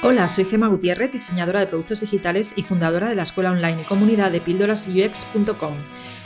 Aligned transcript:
Hola, 0.00 0.28
soy 0.28 0.44
Gema 0.44 0.68
Gutiérrez, 0.68 1.10
diseñadora 1.10 1.60
de 1.60 1.66
productos 1.66 2.00
digitales 2.00 2.52
y 2.56 2.62
fundadora 2.62 3.08
de 3.08 3.16
la 3.16 3.24
escuela 3.24 3.50
online 3.50 3.82
y 3.82 3.84
comunidad 3.84 4.30
de 4.30 4.40
píldorasux.com. 4.40 5.74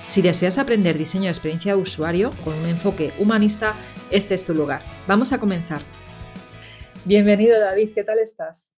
Si 0.07 0.21
deseas 0.21 0.59
aprender 0.59 0.99
diseño 0.99 1.25
de 1.25 1.31
experiencia 1.31 1.75
de 1.75 1.81
usuario 1.81 2.33
con 2.45 2.55
un 2.55 2.67
enfoque 2.67 3.13
humanista, 3.19 3.75
este 4.11 4.35
es 4.35 4.45
tu 4.45 4.55
lugar. 4.55 4.83
Vamos 5.09 5.33
a 5.33 5.41
comenzar. 5.41 5.81
Bienvenido 7.07 7.59
David, 7.59 7.93
¿qué 7.95 8.05
tal 8.05 8.19
estás? 8.19 8.75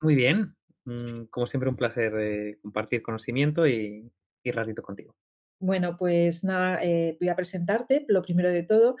Muy 0.00 0.14
bien, 0.14 0.54
mm, 0.84 1.24
como 1.24 1.46
siempre 1.46 1.68
un 1.68 1.76
placer 1.76 2.12
eh, 2.18 2.58
compartir 2.62 3.02
conocimiento 3.02 3.66
y, 3.66 4.10
y 4.44 4.50
ratito 4.52 4.80
contigo. 4.82 5.16
Bueno, 5.58 5.96
pues 5.96 6.44
nada, 6.44 6.78
eh, 6.82 7.16
voy 7.18 7.30
a 7.30 7.36
presentarte. 7.36 8.04
Lo 8.08 8.22
primero 8.22 8.50
de 8.50 8.62
todo, 8.62 8.96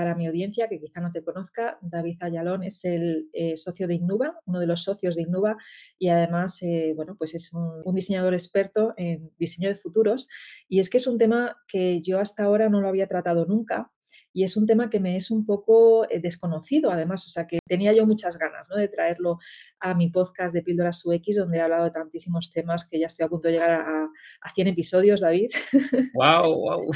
para 0.00 0.14
mi 0.14 0.26
audiencia, 0.26 0.66
que 0.66 0.80
quizá 0.80 0.98
no 0.98 1.12
te 1.12 1.22
conozca, 1.22 1.76
David 1.82 2.16
Ayalón 2.22 2.62
es 2.62 2.86
el 2.86 3.28
eh, 3.34 3.58
socio 3.58 3.86
de 3.86 3.96
Innuba, 3.96 4.40
uno 4.46 4.58
de 4.58 4.66
los 4.66 4.82
socios 4.82 5.14
de 5.14 5.20
Innuba, 5.24 5.58
y 5.98 6.08
además, 6.08 6.62
eh, 6.62 6.94
bueno, 6.96 7.16
pues 7.18 7.34
es 7.34 7.52
un, 7.52 7.82
un, 7.84 7.94
diseñador 7.94 8.32
experto 8.32 8.94
en 8.96 9.30
diseño 9.38 9.68
de 9.68 9.74
futuros. 9.74 10.26
Y 10.70 10.80
es 10.80 10.88
que 10.88 10.96
es 10.96 11.06
un 11.06 11.18
tema 11.18 11.54
que 11.68 12.00
yo 12.00 12.18
hasta 12.18 12.44
ahora 12.44 12.70
no 12.70 12.80
lo 12.80 12.88
había 12.88 13.08
tratado 13.08 13.44
nunca, 13.44 13.92
y 14.32 14.44
es 14.44 14.56
un 14.56 14.66
tema 14.66 14.90
que 14.90 15.00
me 15.00 15.16
es 15.16 15.30
un 15.30 15.44
poco 15.44 16.08
eh, 16.08 16.20
desconocido, 16.20 16.90
además, 16.90 17.26
o 17.26 17.30
sea, 17.30 17.46
que 17.46 17.58
tenía 17.66 17.92
yo 17.92 18.06
muchas 18.06 18.38
ganas 18.38 18.68
¿no? 18.68 18.76
de 18.76 18.88
traerlo 18.88 19.38
a 19.80 19.94
mi 19.94 20.08
podcast 20.08 20.54
de 20.54 20.62
Píldoras 20.62 21.04
UX, 21.04 21.36
donde 21.36 21.58
he 21.58 21.60
hablado 21.60 21.84
de 21.84 21.90
tantísimos 21.90 22.50
temas 22.50 22.86
que 22.88 22.98
ya 22.98 23.06
estoy 23.06 23.24
a 23.24 23.28
punto 23.28 23.48
de 23.48 23.54
llegar 23.54 23.70
a, 23.70 24.04
a 24.40 24.54
100 24.54 24.68
episodios, 24.68 25.20
David. 25.20 25.50
¡Wow! 26.14 26.54
wow. 26.54 26.90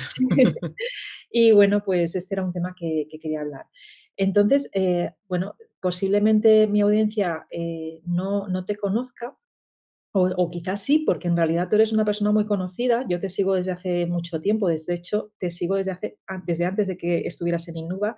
y 1.30 1.52
bueno, 1.52 1.82
pues 1.84 2.14
este 2.14 2.34
era 2.34 2.44
un 2.44 2.52
tema 2.52 2.74
que, 2.76 3.06
que 3.10 3.18
quería 3.18 3.40
hablar. 3.40 3.66
Entonces, 4.16 4.70
eh, 4.72 5.12
bueno, 5.28 5.56
posiblemente 5.80 6.66
mi 6.66 6.80
audiencia 6.80 7.46
eh, 7.50 8.00
no, 8.06 8.48
no 8.48 8.64
te 8.64 8.76
conozca, 8.76 9.36
o, 10.16 10.28
o, 10.36 10.50
quizás 10.50 10.80
sí, 10.80 11.00
porque 11.00 11.26
en 11.28 11.36
realidad 11.36 11.68
tú 11.68 11.74
eres 11.74 11.92
una 11.92 12.04
persona 12.04 12.30
muy 12.30 12.46
conocida. 12.46 13.04
Yo 13.08 13.18
te 13.18 13.28
sigo 13.28 13.54
desde 13.54 13.72
hace 13.72 14.06
mucho 14.06 14.40
tiempo. 14.40 14.68
Desde 14.68 14.94
hecho, 14.94 15.32
te 15.38 15.50
sigo 15.50 15.74
desde, 15.74 15.90
hace, 15.90 16.18
desde 16.46 16.64
antes 16.64 16.86
de 16.86 16.96
que 16.96 17.26
estuvieras 17.26 17.66
en 17.68 17.76
Innuba. 17.76 18.16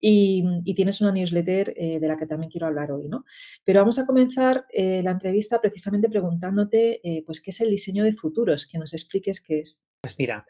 Y, 0.00 0.44
y, 0.64 0.74
tienes 0.74 1.00
una 1.00 1.12
newsletter 1.12 1.72
eh, 1.78 1.98
de 1.98 2.08
la 2.08 2.18
que 2.18 2.26
también 2.26 2.50
quiero 2.50 2.66
hablar 2.66 2.92
hoy, 2.92 3.08
¿no? 3.08 3.24
Pero 3.64 3.80
vamos 3.80 3.98
a 3.98 4.04
comenzar 4.04 4.66
eh, 4.70 5.00
la 5.02 5.12
entrevista 5.12 5.62
precisamente 5.62 6.10
preguntándote, 6.10 7.00
eh, 7.02 7.22
pues, 7.24 7.40
¿qué 7.40 7.52
es 7.52 7.60
el 7.62 7.70
diseño 7.70 8.04
de 8.04 8.12
futuros? 8.12 8.66
Que 8.66 8.76
nos 8.76 8.92
expliques 8.92 9.40
qué 9.40 9.60
es. 9.60 9.86
Pues 10.02 10.16
mira, 10.18 10.44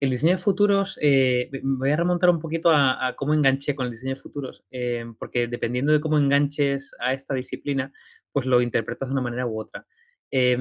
el 0.00 0.10
diseño 0.10 0.36
de 0.36 0.42
futuros, 0.42 0.98
eh, 1.02 1.50
voy 1.62 1.90
a 1.90 1.96
remontar 1.96 2.30
un 2.30 2.40
poquito 2.40 2.70
a, 2.70 3.06
a, 3.06 3.16
cómo 3.16 3.34
enganché 3.34 3.74
con 3.74 3.84
el 3.84 3.92
diseño 3.92 4.14
de 4.14 4.20
futuros, 4.20 4.64
eh, 4.70 5.04
porque 5.18 5.46
dependiendo 5.46 5.92
de 5.92 6.00
cómo 6.00 6.16
enganches 6.16 6.94
a 7.00 7.12
esta 7.12 7.34
disciplina, 7.34 7.92
pues 8.32 8.46
lo 8.46 8.62
interpretas 8.62 9.10
de 9.10 9.12
una 9.12 9.20
manera 9.20 9.46
u 9.46 9.60
otra. 9.60 9.86
Eh, 10.30 10.56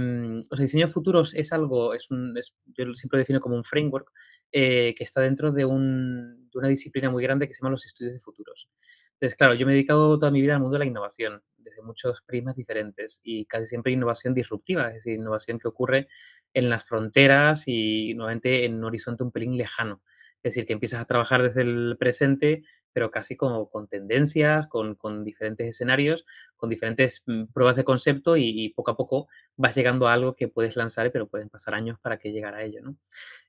o 0.49 0.55
sea, 0.55 0.63
diseño 0.63 0.87
de 0.87 0.91
futuros 0.91 1.33
es 1.35 1.53
algo, 1.53 1.93
es 1.93 2.09
un, 2.09 2.35
es, 2.37 2.55
yo 2.65 2.93
siempre 2.95 3.17
lo 3.17 3.19
defino 3.19 3.39
como 3.39 3.55
un 3.55 3.63
framework 3.63 4.11
eh, 4.51 4.95
que 4.97 5.03
está 5.03 5.21
dentro 5.21 5.51
de, 5.51 5.65
un, 5.65 6.49
de, 6.49 6.57
una 6.57 6.67
disciplina 6.67 7.09
muy 7.09 7.21
grande 7.21 7.47
que 7.47 7.53
se 7.53 7.61
llama 7.61 7.71
los 7.71 7.85
estudios 7.85 8.13
de 8.13 8.19
futuros. 8.19 8.69
Entonces, 9.13 9.37
claro, 9.37 9.53
yo 9.53 9.65
me 9.65 9.73
he 9.73 9.75
dedicado 9.75 10.17
toda 10.17 10.31
mi 10.31 10.41
vida 10.41 10.55
al 10.55 10.61
mundo 10.61 10.75
de 10.75 10.79
la 10.79 10.85
innovación, 10.85 11.43
desde 11.57 11.81
muchos 11.81 12.21
prismas 12.21 12.55
diferentes 12.55 13.19
y 13.23 13.45
casi 13.45 13.65
siempre 13.65 13.91
innovación 13.91 14.33
disruptiva, 14.33 14.87
es 14.87 14.95
decir, 14.95 15.19
innovación 15.19 15.59
que 15.59 15.67
ocurre 15.67 16.07
en 16.53 16.69
las 16.69 16.85
fronteras 16.85 17.63
y 17.67 18.13
nuevamente 18.15 18.65
en 18.65 18.75
un 18.75 18.85
horizonte 18.85 19.23
un 19.23 19.31
pelín 19.31 19.57
lejano. 19.57 20.01
Es 20.41 20.53
decir, 20.53 20.65
que 20.65 20.73
empiezas 20.73 21.01
a 21.01 21.05
trabajar 21.05 21.43
desde 21.43 21.61
el 21.63 21.97
presente, 21.99 22.63
pero 22.99 23.11
casi 23.11 23.37
como 23.37 23.69
con 23.69 23.87
tendencias, 23.87 24.67
con, 24.67 24.97
diferentes 25.23 25.69
escenarios, 25.69 26.25
con 26.57 26.69
diferentes 26.69 27.23
mm, 27.25 27.45
pruebas 27.45 27.77
de 27.77 27.85
concepto 27.85 28.35
y, 28.35 28.73
poco 28.75 28.91
a 28.91 28.97
poco 28.97 29.29
vas 29.55 29.73
llegando 29.73 30.09
a 30.09 30.13
algo 30.13 30.35
que 30.35 30.49
puedes 30.49 30.75
lanzar, 30.75 31.09
pero 31.13 31.29
pueden 31.29 31.47
pasar 31.47 31.75
años 31.75 31.97
para 32.01 32.19
que 32.19 32.33
llegara 32.33 32.57
a 32.57 32.63
ello. 32.65 32.81
¿no? 32.81 32.97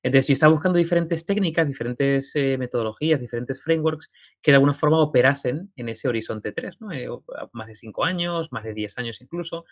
Entonces, 0.05 0.29
yo 0.29 0.35
estaba 0.35 0.53
buscando 0.53 0.79
diferentes 0.79 1.27
técnicas, 1.27 1.67
diferentes 1.67 2.31
eh, 2.37 2.59
metodologías, 2.59 3.19
diferentes 3.19 3.61
frameworks 3.61 4.13
que 4.41 4.53
de 4.53 4.55
alguna 4.55 4.73
forma 4.73 5.01
operasen 5.01 5.73
en 5.75 5.89
ese 5.89 6.07
horizonte 6.07 6.53
3, 6.53 6.81
¿no? 6.81 6.93
Eh, 6.93 7.09
más 7.51 7.67
de 7.67 7.75
5 7.75 8.05
años, 8.05 8.53
más 8.53 8.63
de 8.63 8.73
10 8.73 8.99
años 8.99 9.21
incluso, 9.21 9.65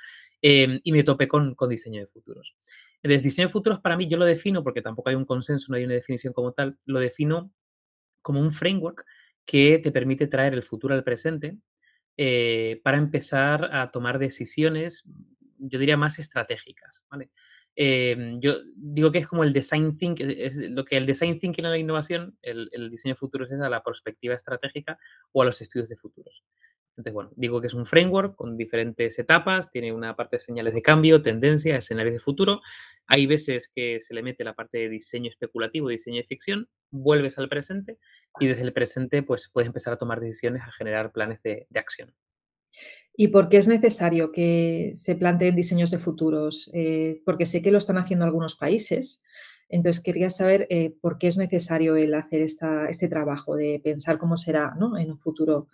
eh, 0.43 0.81
y 0.83 0.91
me 0.91 1.05
topé 1.05 1.29
con, 1.29 1.55
con 1.55 1.69
diseño 1.69 2.01
de 2.01 2.09
futuros. 2.09 2.57
Entonces, 3.01 3.23
diseño 3.23 3.47
de 3.47 3.53
futuros 3.53 3.79
para 3.79 3.97
mí 3.97 4.09
yo 4.09 4.19
lo 4.19 4.25
defino, 4.25 4.65
porque 4.65 4.83
tampoco 4.83 5.11
hay 5.11 5.15
un 5.15 5.25
consenso, 5.25 5.67
no 5.69 5.77
hay 5.77 5.85
una 5.85 5.95
definición 5.95 6.33
como 6.33 6.51
tal, 6.51 6.77
lo 6.85 6.99
defino 6.99 7.53
como 8.29 8.41
un 8.41 8.53
framework 8.53 9.07
que 9.49 9.79
te 9.79 9.91
permite 9.91 10.27
traer 10.27 10.53
el 10.53 10.63
futuro 10.63 10.95
al 10.95 11.03
presente 11.03 11.57
eh, 12.19 12.83
para 12.85 12.99
empezar 12.99 13.75
a 13.75 13.91
tomar 13.91 14.19
decisiones, 14.19 15.09
yo 15.57 15.79
diría, 15.79 15.97
más 15.97 16.19
estratégicas. 16.19 17.07
¿vale? 17.11 17.31
Eh, 17.75 18.37
yo 18.41 18.57
digo 18.77 19.11
que 19.11 19.21
es 19.21 19.27
como 19.27 19.45
el 19.45 19.55
design 19.55 19.97
thinking, 19.97 20.35
es 20.37 20.55
lo 20.55 20.85
que 20.85 20.99
el 20.99 21.07
design 21.07 21.39
thinking 21.39 21.65
en 21.65 21.71
la 21.71 21.79
innovación, 21.79 22.37
el, 22.43 22.69
el 22.73 22.91
diseño 22.91 23.15
de 23.15 23.19
futuros 23.19 23.51
es 23.51 23.59
a 23.59 23.71
la 23.71 23.83
perspectiva 23.83 24.35
estratégica 24.35 24.99
o 25.33 25.41
a 25.41 25.47
los 25.47 25.63
estudios 25.63 25.89
de 25.89 25.97
futuros. 25.97 26.45
Entonces, 26.99 27.15
bueno, 27.15 27.31
digo 27.37 27.61
que 27.61 27.69
es 27.69 27.75
un 27.75 27.87
framework 27.87 28.35
con 28.35 28.57
diferentes 28.57 29.17
etapas, 29.21 29.71
tiene 29.71 29.93
una 29.93 30.17
parte 30.17 30.37
de 30.37 30.41
señales 30.41 30.75
de 30.75 30.83
cambio, 30.83 31.23
tendencia, 31.23 31.77
escenarios 31.77 32.13
de 32.13 32.19
futuro. 32.19 32.61
Hay 33.07 33.27
veces 33.27 33.71
que 33.73 34.01
se 34.01 34.15
le 34.15 34.23
mete 34.25 34.43
la 34.43 34.55
parte 34.55 34.79
de 34.79 34.89
diseño 34.89 35.31
especulativo, 35.31 35.89
diseño 35.89 36.17
de 36.17 36.25
ficción, 36.25 36.69
vuelves 36.91 37.39
al 37.39 37.49
presente 37.49 37.99
y 38.41 38.49
desde 38.49 38.63
el 38.63 38.73
presente 38.73 39.23
pues 39.23 39.49
puedes 39.53 39.69
empezar 39.69 39.93
a 39.93 39.97
tomar 39.97 40.19
decisiones, 40.19 40.63
a 40.63 40.73
generar 40.73 41.13
planes 41.13 41.41
de, 41.45 41.69
acción. 41.77 42.13
¿Y 43.17 43.29
por 43.29 43.49
qué 43.49 43.59
es 43.59 43.69
necesario 43.69 44.33
que 44.33 44.91
se 44.95 45.15
planteen 45.15 45.55
diseños 45.55 45.93
de 45.93 45.99
futuros? 45.99 46.69
Eh, 46.75 47.23
porque 47.25 47.47
sé 47.47 47.63
que 47.63 47.71
lo 47.71 47.79
están 47.79 47.99
haciendo 47.99 48.25
algunos 48.25 48.57
países. 48.57 49.23
Entonces, 49.69 50.03
quería 50.03 50.31
saber 50.31 50.67
eh, 50.71 50.97
por 51.01 51.19
qué 51.19 51.29
es 51.29 51.37
necesario 51.37 51.95
el 51.95 52.15
hacer 52.15 52.41
esta, 52.41 52.87
este 52.87 53.07
trabajo 53.07 53.55
de 53.55 53.81
pensar 53.85 54.19
cómo 54.19 54.37
será 54.37 54.75
¿no? 54.77 54.99
en 54.99 55.13
un 55.13 55.19
futuro 55.19 55.69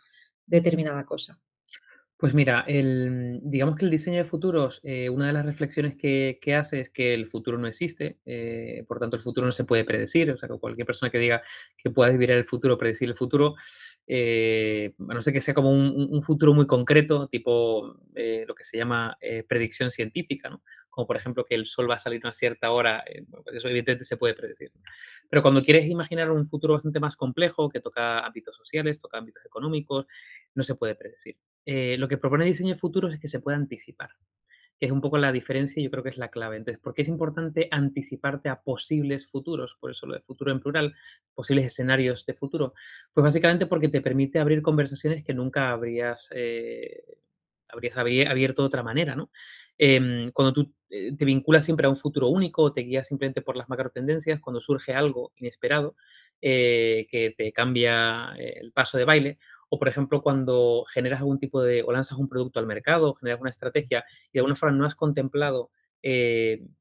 determinada 0.47 1.05
cosa? 1.05 1.41
Pues 2.16 2.32
mira, 2.32 2.65
el, 2.69 3.41
digamos 3.43 3.77
que 3.77 3.84
el 3.84 3.91
diseño 3.91 4.19
de 4.19 4.25
futuros, 4.25 4.81
eh, 4.84 5.10
una 5.10 5.27
de 5.27 5.32
las 5.32 5.44
reflexiones 5.44 5.97
que, 5.97 6.38
que, 6.41 6.55
hace 6.55 6.81
es 6.81 6.88
que 6.88 7.12
el 7.12 7.27
futuro 7.27 7.59
no 7.59 7.66
existe, 7.66 8.19
eh, 8.25 8.84
por 8.87 9.00
tanto 9.00 9.16
el 9.16 9.22
futuro 9.22 9.47
no 9.47 9.53
se 9.53 9.65
puede 9.65 9.84
predecir, 9.84 10.31
o 10.31 10.38
sea, 10.38 10.49
que 10.49 10.59
cualquier 10.59 10.87
persona 10.87 11.10
que 11.10 11.19
diga 11.19 11.43
que 11.77 11.91
pueda 11.91 12.10
vivir 12.10 12.31
el 12.31 12.44
futuro, 12.44 12.78
predecir 12.78 13.09
el 13.09 13.16
futuro, 13.16 13.56
eh, 14.06 14.94
a 15.09 15.12
no 15.12 15.21
ser 15.22 15.33
que 15.33 15.41
sea 15.41 15.54
como 15.54 15.71
un, 15.71 16.09
un 16.10 16.22
futuro 16.22 16.54
muy 16.54 16.66
concreto, 16.66 17.28
tipo 17.28 17.97
lo 18.15 18.54
que 18.54 18.65
se 18.65 18.78
llama 18.78 19.19
predicción 19.49 19.91
científica, 19.91 20.49
¿no? 20.49 20.62
Como 20.94 21.09
por 21.09 21.16
ejemplo 21.16 21.44
que 21.44 21.56
el 21.56 21.66
sol 21.66 21.91
va 21.91 21.97
a 21.97 21.99
salir 21.99 22.21
a 22.22 22.28
una 22.28 22.32
cierta 22.32 22.71
hora, 22.71 23.03
eh, 23.06 23.25
pues 23.28 23.56
eso 23.56 23.69
evidentemente 23.69 24.05
se 24.05 24.16
puede 24.16 24.34
predecir. 24.34 24.71
Pero 25.28 25.43
cuando 25.43 25.62
quieres 25.62 25.87
imaginar 25.87 26.31
un 26.31 26.49
futuro 26.49 26.75
bastante 26.75 27.00
más 27.00 27.16
complejo, 27.16 27.69
que 27.69 27.81
toca 27.81 28.21
ámbitos 28.21 28.56
sociales, 28.56 29.00
toca 29.00 29.19
ámbitos 29.19 29.44
económicos, 29.44 30.06
no 30.54 30.62
se 30.62 30.77
puede 30.77 30.94
predecir. 30.94 31.37
Eh, 31.66 31.97
lo 31.99 32.06
que 32.06 32.16
propone 32.16 32.44
diseño 32.44 32.75
de 32.75 32.81
futuros 32.81 33.12
es 33.12 33.19
que 33.19 33.27
se 33.27 33.41
pueda 33.41 33.56
anticipar, 33.56 34.10
que 34.78 34.87
es 34.87 34.93
un 34.93 35.00
poco 35.00 35.19
la 35.19 35.33
diferencia 35.33 35.81
y 35.81 35.84
yo 35.84 35.91
creo 35.91 36.04
que 36.04 36.10
es 36.10 36.16
la 36.19 36.28
clave. 36.28 36.59
Entonces, 36.59 36.81
¿por 36.81 36.94
qué 36.94 37.03
es 37.03 37.09
importante 37.09 37.66
anticiparte 37.72 38.49
a 38.49 38.62
posibles 38.62 39.28
futuros? 39.28 39.77
Por 39.81 39.91
eso 39.91 40.06
lo 40.06 40.15
de 40.15 40.21
futuro 40.21 40.53
en 40.53 40.60
plural, 40.60 40.94
posibles 41.34 41.66
escenarios 41.66 42.25
de 42.25 42.34
futuro. 42.34 42.72
Pues 43.12 43.25
básicamente 43.25 43.66
porque 43.66 43.88
te 43.88 44.00
permite 44.00 44.38
abrir 44.38 44.62
conversaciones 44.62 45.25
que 45.25 45.34
nunca 45.34 45.71
habrías... 45.71 46.28
Eh, 46.31 47.19
habrías 47.74 47.96
abierto 47.96 48.62
de 48.62 48.66
otra 48.66 48.82
manera, 48.82 49.14
¿no? 49.14 49.30
Eh, 49.76 50.30
cuando 50.32 50.52
tú 50.52 50.72
eh, 50.96 51.12
te 51.16 51.24
vinculas 51.24 51.64
siempre 51.64 51.86
a 51.86 51.90
un 51.90 51.96
futuro 51.96 52.28
único, 52.28 52.72
te 52.72 52.82
guías 52.82 53.08
simplemente 53.08 53.42
por 53.42 53.56
las 53.56 53.68
macro 53.68 53.90
tendencias, 53.90 54.40
cuando 54.40 54.60
surge 54.60 54.94
algo 54.94 55.32
inesperado 55.34 55.96
eh, 56.40 57.08
que 57.10 57.34
te 57.36 57.52
cambia 57.52 58.32
eh, 58.38 58.58
el 58.60 58.70
paso 58.70 58.96
de 58.96 59.04
baile, 59.04 59.38
o 59.70 59.78
por 59.78 59.88
ejemplo 59.88 60.22
cuando 60.22 60.84
generas 60.92 61.18
algún 61.18 61.40
tipo 61.40 61.60
de, 61.62 61.82
o 61.82 61.90
lanzas 61.90 62.16
un 62.18 62.28
producto 62.28 62.60
al 62.60 62.66
mercado, 62.66 63.14
generas 63.14 63.40
una 63.40 63.50
estrategia 63.50 64.04
y 64.28 64.34
de 64.34 64.41
alguna 64.41 64.54
forma 64.54 64.77
no 64.77 64.86
has 64.86 64.94
contemplado 64.94 65.70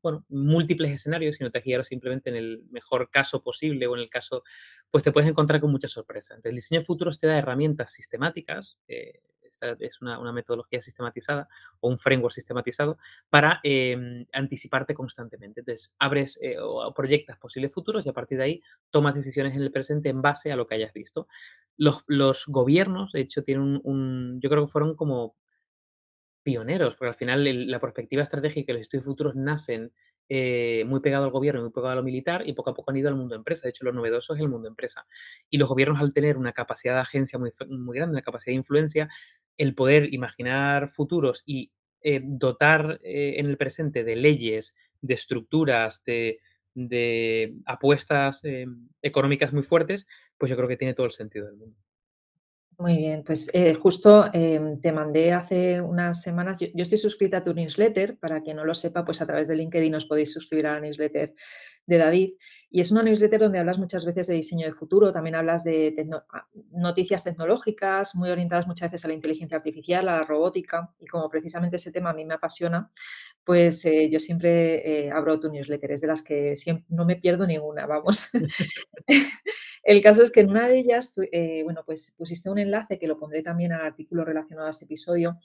bueno, 0.02 0.26
múltiples 0.28 0.92
escenarios, 0.92 1.38
sino 1.38 1.50
te 1.50 1.58
has 1.58 1.64
guiado 1.64 1.86
simplemente 1.86 2.30
en 2.30 2.36
el 2.36 2.66
mejor 2.72 3.10
caso 3.10 3.42
posible 3.42 3.88
o 3.88 3.96
en 3.96 4.02
el 4.02 4.10
caso, 4.10 4.44
pues 4.92 5.02
te 5.02 5.14
puedes 5.14 5.30
encontrar 5.30 5.62
con 5.62 5.72
muchas 5.72 5.92
sorpresas. 5.92 6.32
Entonces, 6.32 6.50
el 6.50 6.56
diseño 6.56 6.82
de 6.82 6.86
futuros 6.86 7.20
te 7.20 7.28
da 7.28 7.38
herramientas 7.38 7.94
sistemáticas, 7.94 8.78
es 9.80 10.02
una, 10.02 10.20
una, 10.20 10.32
metodología 10.32 10.82
sistematizada 10.82 11.48
o 11.80 11.90
un 11.90 11.98
framework 11.98 12.34
sistematizado 12.34 12.98
para 13.30 13.60
eh, 13.64 14.26
anticiparte 14.34 14.94
constantemente. 14.94 15.62
Entonces, 15.62 15.96
abres 16.00 16.40
eh, 16.42 16.58
o 16.60 16.94
proyectas 16.94 17.38
posibles 17.38 17.74
futuros 17.74 18.06
y 18.06 18.10
a 18.10 18.14
partir 18.14 18.38
de 18.38 18.44
ahí 18.44 18.62
tomas 18.90 19.16
decisiones 19.16 19.56
en 19.56 19.62
el 19.62 19.72
presente 19.72 20.10
en 20.10 20.22
base 20.22 20.52
a 20.52 20.56
lo 20.56 20.68
que 20.68 20.76
hayas 20.76 20.94
visto. 20.94 21.28
Los, 21.78 22.04
los 22.08 22.46
gobiernos, 22.48 23.12
de 23.12 23.22
hecho, 23.22 23.44
tienen 23.44 23.82
un, 23.84 24.40
yo 24.42 24.50
creo 24.50 24.66
que 24.66 24.72
fueron 24.72 24.96
como 24.96 25.36
pioneros, 26.44 26.96
porque 26.96 27.10
al 27.10 27.16
final 27.16 27.72
la 27.72 27.80
perspectiva 27.80 28.22
estratégica 28.22 28.72
y 28.72 28.76
los 28.76 28.82
estudios 28.82 29.06
futuros 29.06 29.36
nacen 29.36 29.92
eh, 30.30 30.84
muy 30.88 31.02
pegado 31.02 31.26
al 31.26 31.32
gobierno 31.32 31.62
muy 31.62 31.72
pegado 31.72 31.92
a 31.92 31.96
lo 31.96 32.04
militar 32.04 32.48
y 32.48 32.54
poco 32.54 32.70
a 32.70 32.74
poco 32.74 32.92
han 32.92 32.98
ido 32.98 33.10
al 33.10 33.16
mundo 33.16 33.36
empresa. 33.36 33.64
De 33.64 33.70
hecho, 33.70 33.86
lo 33.86 33.92
novedoso 33.92 34.34
es 34.34 34.40
el 34.40 34.50
mundo 34.50 34.68
empresa. 34.68 35.06
Y 35.50 35.58
los 35.58 35.70
gobiernos 35.70 36.00
al 36.00 36.14
tener 36.14 36.38
una 36.38 36.54
capacidad 36.54 36.96
de 36.96 37.02
agencia 37.02 37.38
muy, 37.38 37.52
muy 37.68 37.98
grande, 37.98 38.14
una 38.14 38.22
capacidad 38.22 38.52
de 38.52 38.58
influencia, 38.58 39.10
el 39.58 39.76
poder 39.76 40.14
imaginar 40.14 40.90
futuros 40.90 41.44
y, 41.46 41.72
eh, 42.02 42.22
dotar, 42.24 43.00
eh, 43.04 43.36
en 43.38 43.48
el 43.48 43.58
presente 43.58 44.04
de 44.04 44.16
leyes, 44.16 44.76
de 45.02 45.14
estructuras, 45.14 46.04
de 46.06 47.54
apuestas, 47.66 48.44
em, 48.44 48.88
económicas 49.02 49.54
muy 49.54 49.64
fuertes, 49.64 50.08
pues 50.38 50.50
yo 50.50 50.56
creo 50.56 50.68
que 50.68 50.78
tiene 50.78 50.94
todo 50.94 51.06
el 51.06 51.12
sentido 51.12 51.46
del 51.46 51.56
mundo. 51.56 51.78
Muy 52.80 52.98
bien, 52.98 53.24
pues, 53.24 53.50
eh, 53.54 53.76
justo, 53.76 54.26
em, 54.34 54.80
te 54.82 54.92
mandé 54.92 55.32
hace 55.32 55.80
unas 55.80 56.22
semanas 56.22 56.60
yo 56.60 56.68
yo 56.74 56.82
estoy 56.82 56.98
suscrita 56.98 57.38
a 57.38 57.44
tu 57.44 57.54
newsletter, 57.54 58.18
para 58.18 58.42
quien 58.42 58.58
no 58.58 58.66
lo 58.66 58.74
sepa, 58.74 59.06
pues, 59.06 59.22
a 59.22 59.28
través 59.28 59.48
de 59.48 59.56
LinkedIn 59.56 59.94
os 59.96 60.06
podéis 60.06 60.34
suscribir 60.34 60.66
a 60.68 60.74
la 60.74 60.80
newsletter 60.80 61.34
de 61.86 61.98
David, 61.98 62.34
y 62.76 62.82
es 62.82 62.92
una 62.92 63.04
newsletter 63.04 63.40
donde 63.40 63.60
hablas 63.60 63.78
muchas 63.78 64.04
veces 64.04 64.26
de 64.26 64.34
diseño 64.34 64.66
de 64.66 64.74
futuro, 64.74 65.14
también 65.14 65.36
hablas 65.36 65.64
de 65.64 65.94
ah, 66.32 66.48
noticias 66.72 67.24
tecnológicas, 67.24 68.16
muy 68.16 68.32
orientadas 68.32 68.66
muchas 68.66 68.90
veces 68.90 69.06
a 69.06 69.10
la 69.10 69.14
inteligencia 69.14 69.58
artificial, 69.58 70.10
a 70.10 70.18
la 70.18 70.24
robótica, 70.24 70.92
y 71.00 71.06
como 71.06 71.30
precisamente 71.30 71.76
ese 71.76 71.92
tema 71.92 72.10
a 72.10 72.14
mí 72.14 72.26
me 72.26 72.34
apasiona, 72.34 72.90
pues, 73.46 73.84
eh, 73.86 74.10
yo 74.10 74.20
siempre, 74.20 75.08
eh, 75.08 75.12
abro 75.12 75.40
tu 75.40 75.50
newsletter, 75.50 75.92
es 75.92 76.02
de 76.02 76.08
las 76.08 76.22
que 76.24 76.56
siem 76.56 76.84
no 76.90 77.06
me 77.06 77.16
pierdo 77.18 77.46
ninguna, 77.48 77.86
vamos. 77.86 78.30
El 79.84 80.02
caso 80.02 80.24
es 80.24 80.32
que 80.32 80.40
en 80.40 80.50
una 80.50 80.68
de 80.68 80.80
ellas 80.80 81.12
tú, 81.12 81.24
eh, 81.32 81.62
bueno, 81.64 81.84
pues 81.86 82.14
pusiste 82.18 82.50
un 82.50 82.58
enlace, 82.58 82.98
que 82.98 83.08
lo 83.08 83.20
pondré 83.20 83.44
también 83.44 83.74
al 83.74 83.82
artículo 83.86 84.24
relacionado 84.24 84.68
a 84.68 84.72
este 84.72 84.86
episodio, 84.86 85.38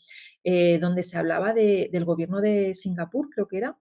eh, 0.44 0.78
donde 0.78 1.02
se 1.02 1.18
hablaba 1.18 1.52
de 1.52 1.88
del 1.92 2.04
gobierno 2.04 2.40
de 2.40 2.74
Singapur, 2.74 3.30
creo 3.30 3.48
que 3.48 3.58
era, 3.58 3.76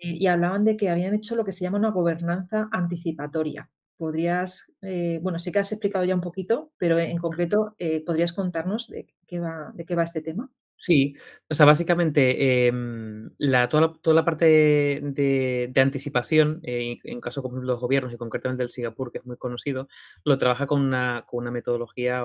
y 0.00 0.26
hablaban 0.26 0.64
de 0.64 0.76
que 0.76 0.88
habían 0.88 1.14
hecho 1.14 1.36
lo 1.36 1.44
que 1.44 1.52
se 1.52 1.64
llama 1.64 1.78
una 1.78 1.90
gobernanza 1.90 2.68
anticipatoria. 2.72 3.70
¿Podrías, 3.96 4.72
eh, 4.82 5.20
bueno, 5.22 5.38
sé 5.38 5.52
que 5.52 5.60
has 5.60 5.70
explicado 5.70 6.04
ya 6.04 6.14
un 6.14 6.20
poquito, 6.20 6.72
pero 6.78 6.98
en 6.98 7.18
concreto, 7.18 7.76
eh, 7.78 8.02
podrías 8.04 8.32
contarnos 8.32 8.88
de 8.88 9.06
qué 9.26 9.38
va 9.38 9.72
de 9.74 9.84
qué 9.84 9.94
va 9.94 10.02
este 10.02 10.20
tema? 10.20 10.50
Sí, 10.76 11.14
o 11.48 11.54
sea, 11.54 11.64
básicamente, 11.66 12.66
em, 12.66 13.30
la 13.38 13.68
toda 13.68 13.80
la 13.86 13.92
toda 14.02 14.14
la 14.16 14.24
parte 14.24 14.44
de 14.44 15.80
anticipación, 15.80 16.60
eh, 16.64 16.98
en 17.04 17.20
caso 17.20 17.42
como 17.42 17.58
los 17.62 17.80
gobiernos 17.80 18.12
y 18.12 18.16
concretamente 18.16 18.64
el 18.64 18.70
Singapur, 18.70 19.12
que 19.12 19.18
es 19.18 19.26
muy 19.26 19.36
conocido, 19.36 19.88
lo 20.24 20.36
trabaja 20.38 20.66
con 20.66 20.80
una 20.82 21.24
con 21.28 21.42
una 21.44 21.52
metodología 21.52 22.24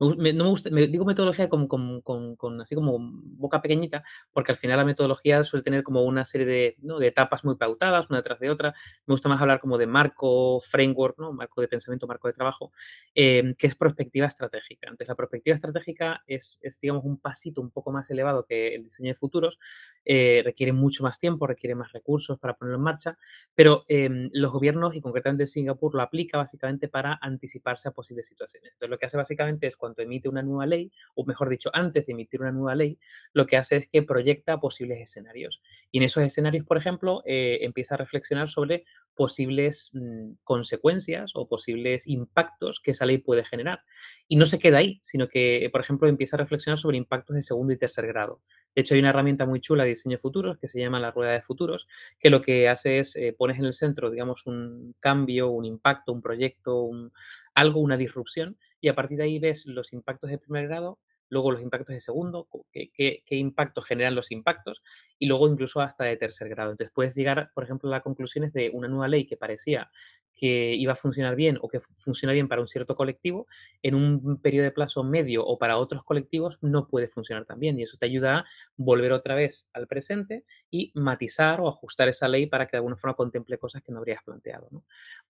Me 0.00 0.34
no 0.34 0.44
me 0.44 0.50
gusta 0.50 0.68
me 0.70 0.86
digo 0.88 1.06
metodología 1.06 1.48
con 1.48 1.66
con 1.68 2.02
con 2.02 2.36
con 2.36 2.60
así 2.60 2.74
como 2.74 2.98
boca 3.00 3.62
pequeñita, 3.62 4.04
porque 4.30 4.52
al 4.52 4.58
final 4.58 4.76
la 4.76 4.84
metodología 4.84 5.42
suele 5.42 5.62
tener 5.64 5.82
como 5.82 6.02
una 6.04 6.26
serie 6.26 6.46
de, 6.46 6.76
¿no?, 6.82 6.98
de 6.98 7.06
etapas 7.06 7.44
muy 7.46 7.56
pautadas, 7.56 8.06
una 8.10 8.18
detrás 8.18 8.38
de 8.38 8.50
otra. 8.50 8.74
Me 9.06 9.14
gusta 9.14 9.30
más 9.30 9.40
hablar 9.40 9.58
como 9.58 9.78
de 9.78 9.86
marco, 9.86 10.60
framework, 10.60 11.18
¿no?, 11.18 11.32
marco 11.32 11.62
de 11.62 11.68
pensamiento, 11.68 12.06
marco 12.06 12.28
de 12.28 12.34
trabajo, 12.34 12.72
em, 13.14 13.54
que 13.54 13.66
es 13.68 13.74
prospectiva 13.74 14.26
estratégica. 14.26 14.86
Entonces, 14.88 15.08
la 15.08 15.14
prospectiva 15.14 15.54
estratégica 15.54 16.22
es 16.26 16.58
es, 16.60 16.78
digamos, 16.78 17.02
un 17.04 17.16
pasito 17.18 17.62
un 17.62 17.70
poco 17.70 17.90
más 17.90 18.10
elevado 18.10 18.44
que 18.44 18.74
el 18.74 18.84
diseño 18.84 19.08
de 19.08 19.14
futuros, 19.14 19.58
eh, 20.04 20.42
requiere 20.44 20.72
mucho 20.74 21.04
más 21.04 21.18
tiempo, 21.18 21.46
requiere 21.46 21.74
más 21.74 21.92
recursos 21.92 22.38
para 22.38 22.52
ponerlo 22.54 22.76
en 22.76 22.84
marcha, 22.84 23.16
pero, 23.54 23.84
em, 23.88 24.28
los 24.34 24.52
gobiernos, 24.52 24.94
y 24.94 25.00
concretamente 25.00 25.46
Singapur, 25.46 25.94
lo 25.94 26.02
aplica 26.02 26.36
básicamente 26.36 26.86
para 26.88 27.18
anticiparse 27.22 27.88
a 27.88 27.92
posibles 27.92 28.26
situaciones. 28.26 28.72
Entonces, 28.72 28.90
lo 28.90 28.98
que 28.98 29.06
hace 29.06 29.16
básicamente 29.16 29.66
es 29.66 29.76
cuando 29.86 30.02
emite 30.02 30.28
una 30.28 30.42
nueva 30.42 30.66
ley, 30.66 30.90
o 31.14 31.24
mejor 31.24 31.48
dicho, 31.48 31.70
antes 31.72 32.06
de 32.06 32.12
emitir 32.12 32.40
una 32.40 32.50
nueva 32.50 32.74
ley, 32.74 32.98
lo 33.32 33.46
que 33.46 33.56
hace 33.56 33.76
es 33.76 33.88
que 33.88 34.02
proyecta 34.02 34.58
posibles 34.58 35.00
escenarios. 35.00 35.62
Y 35.92 35.98
en 35.98 36.04
esos 36.04 36.24
escenarios, 36.24 36.66
por 36.66 36.76
ejemplo, 36.76 37.22
eh, 37.24 37.58
empieza 37.60 37.94
a 37.94 37.98
reflexionar 37.98 38.50
sobre 38.50 38.84
posibles, 39.14 39.92
mm, 39.94 40.32
consecuencias 40.42 41.32
o 41.34 41.46
posibles 41.46 42.08
impactos 42.08 42.80
que 42.80 42.90
esa 42.90 43.06
ley 43.06 43.18
puede 43.18 43.44
generar. 43.44 43.80
Y 44.26 44.36
no 44.36 44.44
se 44.46 44.58
queda 44.58 44.78
ahí, 44.78 44.98
sino 45.02 45.28
que, 45.28 45.68
por 45.70 45.80
ejemplo, 45.80 46.08
empieza 46.08 46.36
a 46.36 46.38
reflexionar 46.38 46.78
sobre 46.78 46.96
impactos 46.96 47.36
de 47.36 47.42
segundo 47.42 47.72
y 47.72 47.78
tercer 47.78 48.08
grado. 48.08 48.40
De 48.74 48.82
hecho, 48.82 48.94
hay 48.94 49.00
una 49.00 49.10
herramienta 49.10 49.46
muy 49.46 49.60
chula 49.60 49.84
de 49.84 49.90
diseño 49.90 50.16
de 50.16 50.20
futuros 50.20 50.58
que 50.58 50.66
se 50.66 50.80
llama 50.80 50.98
la 50.98 51.12
rueda 51.12 51.32
de 51.32 51.42
futuros, 51.42 51.86
que 52.18 52.28
lo 52.28 52.42
que 52.42 52.68
hace 52.68 52.98
es, 52.98 53.14
eh, 53.16 53.34
pones 53.36 53.58
en 53.58 53.66
el 53.66 53.72
centro, 53.72 54.10
digamos, 54.10 54.46
un 54.46 54.94
cambio, 55.00 55.50
un 55.50 55.64
impacto, 55.64 56.12
un 56.12 56.20
proyecto, 56.20 56.82
un 56.82 57.12
algo, 57.56 57.80
una 57.80 57.96
disrupción, 57.96 58.56
y 58.80 58.88
a 58.88 58.94
partir 58.94 59.18
de 59.18 59.24
ahí 59.24 59.38
ves 59.40 59.66
los 59.66 59.92
impactos 59.92 60.30
de 60.30 60.38
primer 60.38 60.68
grado, 60.68 61.00
luego 61.28 61.50
los 61.52 61.62
impactos 61.62 61.94
de 61.94 62.00
segundo, 62.00 62.48
qué 62.72 62.90
qué 62.92 63.22
qué 63.26 63.36
impacto 63.36 63.82
generan 63.82 64.14
los 64.14 64.30
impactos, 64.30 64.82
y 65.18 65.26
luego 65.26 65.48
incluso 65.48 65.80
hasta 65.80 66.04
de 66.04 66.16
tercer 66.16 66.48
grado. 66.48 66.70
Entonces, 66.72 66.92
puedes 66.94 67.14
llegar, 67.14 67.50
por 67.54 67.64
ejemplo, 67.64 67.92
a 67.94 68.00
conclusiones 68.02 68.52
de 68.52 68.70
una 68.72 68.88
nueva 68.88 69.08
ley 69.08 69.26
que 69.26 69.36
parecía 69.36 69.90
que 70.36 70.74
iba 70.74 70.92
a 70.92 70.96
funcionar 70.96 71.34
bien 71.34 71.58
o 71.62 71.68
que 71.68 71.80
funciona 71.96 72.32
bien 72.34 72.46
para 72.46 72.60
un 72.60 72.68
cierto 72.68 72.94
colectivo, 72.94 73.46
en 73.82 73.94
un 73.94 74.38
periodo 74.40 74.64
de 74.64 74.70
plazo 74.70 75.02
medio 75.02 75.44
o 75.46 75.58
para 75.58 75.78
otros 75.78 76.04
colectivos 76.04 76.58
no 76.60 76.88
puede 76.88 77.08
funcionar 77.08 77.46
tan 77.46 77.58
bien. 77.58 77.78
Y 77.78 77.84
eso 77.84 77.96
te 77.98 78.06
ayuda 78.06 78.40
a 78.40 78.44
volver 78.76 79.12
otra 79.12 79.34
vez 79.34 79.68
al 79.72 79.86
presente 79.86 80.44
y 80.70 80.92
matizar 80.94 81.60
o 81.60 81.68
ajustar 81.68 82.08
esa 82.08 82.28
ley 82.28 82.46
para 82.46 82.66
que 82.66 82.72
de 82.72 82.78
alguna 82.78 82.96
forma 82.96 83.16
contemple 83.16 83.58
cosas 83.58 83.82
que 83.82 83.92
no 83.92 83.98
habrías 83.98 84.22
planteado. 84.22 84.68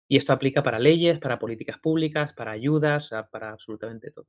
Y 0.09 0.17
esto 0.17 0.33
aplica 0.33 0.63
para 0.63 0.79
leyes, 0.81 1.21
para 1.21 1.39
políticas 1.39 1.79
públicas, 1.79 2.33
para 2.33 2.53
ayudas, 2.53 3.11
para 3.31 3.51
absolutamente 3.53 4.11
todo. 4.11 4.27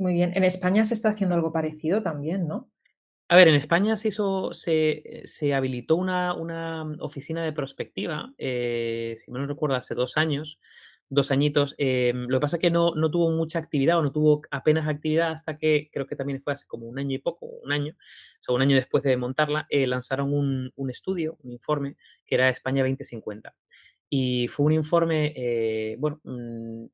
Muy 0.00 0.12
bien. 0.12 0.32
En 0.36 0.44
España 0.44 0.84
se 0.84 0.94
está 0.94 1.08
haciendo 1.10 1.34
algo 1.34 1.52
parecido 1.52 2.02
también, 2.02 2.46
¿no? 2.46 2.70
A 3.30 3.36
ver, 3.36 3.48
en 3.48 3.56
España 3.56 3.96
se 3.96 4.08
hizo 4.08 4.54
se 4.54 5.22
se 5.26 5.54
habilitó 5.54 5.96
una 5.96 6.34
una 6.34 6.82
oficina 7.00 7.44
de 7.44 7.52
prospectiva, 7.52 8.32
eh, 8.38 9.16
si 9.18 9.30
no 9.32 9.46
recuerdo, 9.46 9.76
hace 9.76 9.94
2 9.94 10.16
años, 10.16 10.58
2 11.10 11.30
añitos. 11.30 11.74
Em, 11.78 12.26
lo 12.28 12.38
que 12.38 12.42
pasa 12.42 12.56
es 12.56 12.62
que 12.62 12.70
no 12.70 12.94
no 12.94 13.10
tuvo 13.10 13.30
mucha 13.32 13.58
actividad 13.58 13.98
o 13.98 14.02
no 14.02 14.12
tuvo 14.12 14.42
apenas 14.50 14.88
actividad 14.88 15.32
hasta 15.32 15.58
que 15.58 15.90
creo 15.92 16.06
que 16.06 16.16
también 16.16 16.42
fue 16.42 16.54
hace 16.54 16.66
como 16.66 16.86
1 16.88 16.98
año 16.98 17.16
y 17.16 17.18
poco, 17.18 17.46
1 17.46 17.72
año, 17.72 17.94
o 17.94 18.42
sea, 18.42 18.54
1 18.54 18.62
año 18.62 18.76
después 18.76 19.02
de 19.04 19.16
montarla, 19.18 19.66
eh, 19.70 19.86
lanzaron 19.86 20.32
un 20.34 20.72
un 20.76 20.90
estudio, 20.90 21.36
un 21.44 21.52
informe, 21.52 21.96
que 22.26 22.36
era 22.36 22.48
España 22.50 22.82
2050. 22.84 23.54
Y 24.10 24.48
fue 24.48 24.66
un 24.66 24.72
informe, 24.72 25.32
eh, 25.36 25.96
bueno, 25.98 26.20
mm, 26.24 26.86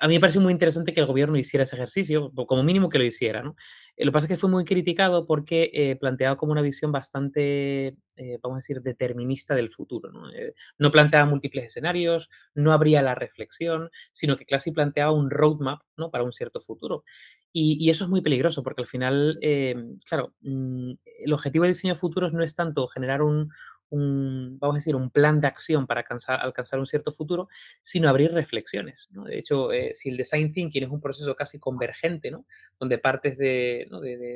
a 0.00 0.08
mí 0.08 0.14
me 0.14 0.20
pareció 0.20 0.40
muy 0.40 0.52
interesante 0.52 0.92
que 0.92 1.00
el 1.00 1.06
gobierno 1.06 1.38
hiciera 1.38 1.64
ese 1.64 1.76
ejercicio, 1.76 2.32
como 2.46 2.62
mínimo 2.62 2.88
que 2.88 2.98
lo 2.98 3.04
hiciera, 3.04 3.42
¿no? 3.42 3.56
Eh, 3.96 4.04
lo 4.04 4.10
que 4.10 4.14
pasa 4.14 4.26
es 4.26 4.28
que 4.30 4.36
fue 4.36 4.50
muy 4.50 4.64
criticado 4.64 5.26
porque, 5.26 5.70
eh, 5.72 5.96
planteaba 5.96 6.36
como 6.36 6.52
una 6.52 6.62
visión 6.62 6.92
bastante, 6.92 7.96
eh, 8.16 8.38
vamos 8.42 8.56
a 8.56 8.58
decir, 8.58 8.82
determinista 8.82 9.54
del 9.54 9.70
futuro, 9.70 10.10
¿no? 10.78 10.90
Planteaba 10.90 11.26
múltiples 11.26 11.66
escenarios, 11.66 12.28
no 12.54 12.72
abría 12.72 13.02
la 13.02 13.14
reflexión, 13.14 13.90
sino 14.12 14.36
que 14.36 14.46
casi 14.46 14.72
planteaba 14.72 15.12
un 15.12 15.30
roadmap, 15.30 15.80
¿no?, 15.96 16.10
para 16.10 16.24
un 16.24 16.32
cierto 16.32 16.60
futuro. 16.60 17.04
Y 17.52 17.76
y 17.84 17.90
eso 17.90 18.04
es 18.04 18.10
muy 18.10 18.20
peligroso, 18.22 18.62
porque 18.62 18.82
al 18.82 18.88
final, 18.88 19.38
claro, 20.08 20.34
mm, 20.40 20.92
el 21.24 21.32
objetivo 21.32 21.64
de 21.64 21.68
diseño 21.68 21.94
de 21.94 22.00
futuros 22.00 22.32
no 22.32 22.42
es 22.42 22.54
tanto 22.54 22.86
generar 22.88 23.22
un 23.22 23.50
un, 23.90 24.58
vamos 24.58 24.76
a 24.76 24.78
decir, 24.78 24.96
un 24.96 25.10
plan 25.10 25.40
de 25.40 25.46
acción 25.46 25.86
para 25.86 26.00
alcanzar 26.00 26.40
alcanzar 26.40 26.80
un 26.80 26.86
cierto 26.86 27.12
futuro, 27.12 27.48
sino 27.82 28.08
abrir 28.08 28.32
reflexiones, 28.32 29.08
¿no? 29.12 29.24
De 29.24 29.38
hecho, 29.38 29.72
eh, 29.72 29.92
si 29.94 30.10
el 30.10 30.16
design 30.16 30.52
thinking 30.52 30.84
es 30.84 30.90
un 30.90 31.00
proceso 31.00 31.34
casi 31.36 31.58
convergente, 31.58 32.30
¿no?, 32.30 32.46
donde 32.78 32.98
partes 32.98 33.38
de, 33.38 33.88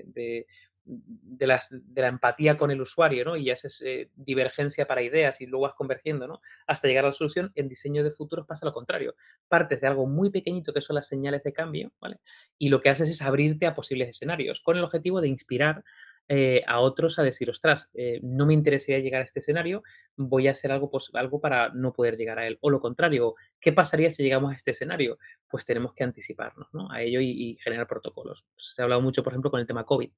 de 0.07 0.47
de 0.91 1.47
las 1.47 1.69
de 1.71 2.01
la 2.01 2.09
empatía 2.09 2.57
con 2.57 2.71
el 2.71 2.81
usuario, 2.81 3.23
¿no?, 3.25 3.37
y 3.37 3.51
haces, 3.51 3.83
eh, 3.85 4.11
divergencia 4.17 4.87
para 4.87 5.03
ideas 5.03 5.39
y 5.43 5.47
luego 5.47 5.65
vas 5.65 5.75
convergiendo, 5.75 6.27
¿no?, 6.27 6.41
hasta 6.67 6.89
llegar 6.89 7.05
a 7.05 7.09
la 7.09 7.13
solución, 7.15 7.53
en 7.57 7.69
diseño 7.69 8.03
de 8.05 8.11
futuros 8.11 8.47
pasa 8.47 8.65
lo 8.65 8.73
contrario. 8.73 9.15
Partes 9.49 9.81
de 9.83 9.87
algo 9.87 10.07
muy 10.07 10.31
pequeñito, 10.31 10.73
que 10.73 10.81
son 10.81 10.97
las 10.97 11.07
señales 11.07 11.43
de 11.43 11.53
cambio, 11.53 11.93
¿vale? 12.01 12.21
Y 12.59 12.71
lo 12.71 12.81
que 12.81 12.89
haces 12.89 13.11
es 13.11 13.21
abrirte 13.21 13.67
a 13.67 13.75
posibles 13.75 14.09
escenarios, 14.09 14.61
con 14.61 14.79
el 14.79 14.85
objetivo 14.85 15.21
de 15.21 15.29
inspirar, 15.29 15.85
eh, 16.29 16.63
a 16.67 16.81
otros 16.81 17.19
a 17.19 17.23
decir: 17.23 17.51
"Ostras, 17.51 17.91
eh, 17.95 18.21
no 18.23 18.47
me 18.47 18.55
interesaría 18.55 19.01
llegar 19.03 19.23
a 19.23 19.25
este 19.25 19.41
escenario, 19.41 19.83
voy 20.17 20.49
a 20.49 20.53
hacer 20.53 20.73
algo 20.73 20.91
pos 20.91 21.11
algo 21.15 21.41
para 21.41 21.71
no 21.71 21.93
poder 21.93 22.17
llegar 22.17 22.39
a 22.39 22.47
él". 22.47 22.59
O 22.63 22.71
lo 22.71 22.81
contrario, 22.81 23.35
¿qué 23.61 23.73
pasaría 23.73 24.11
si 24.11 24.23
llegamos 24.23 24.53
a 24.53 24.57
este 24.57 24.73
escenario? 24.73 25.19
Pues 25.49 25.65
tenemos 25.65 25.95
que 25.95 26.05
anticiparnos, 26.05 26.69
¿no?, 26.75 26.91
a 26.93 27.03
ello 27.03 27.21
y 27.21 27.31
y 27.53 27.57
generar 27.59 27.87
protocolos. 27.89 28.45
Se 28.57 28.83
ha 28.83 28.85
hablado 28.85 29.03
mucho, 29.03 29.23
por 29.23 29.33
ejemplo, 29.33 29.51
con 29.51 29.61
el 29.61 29.67
tema 29.67 29.85
COVID. 29.85 30.11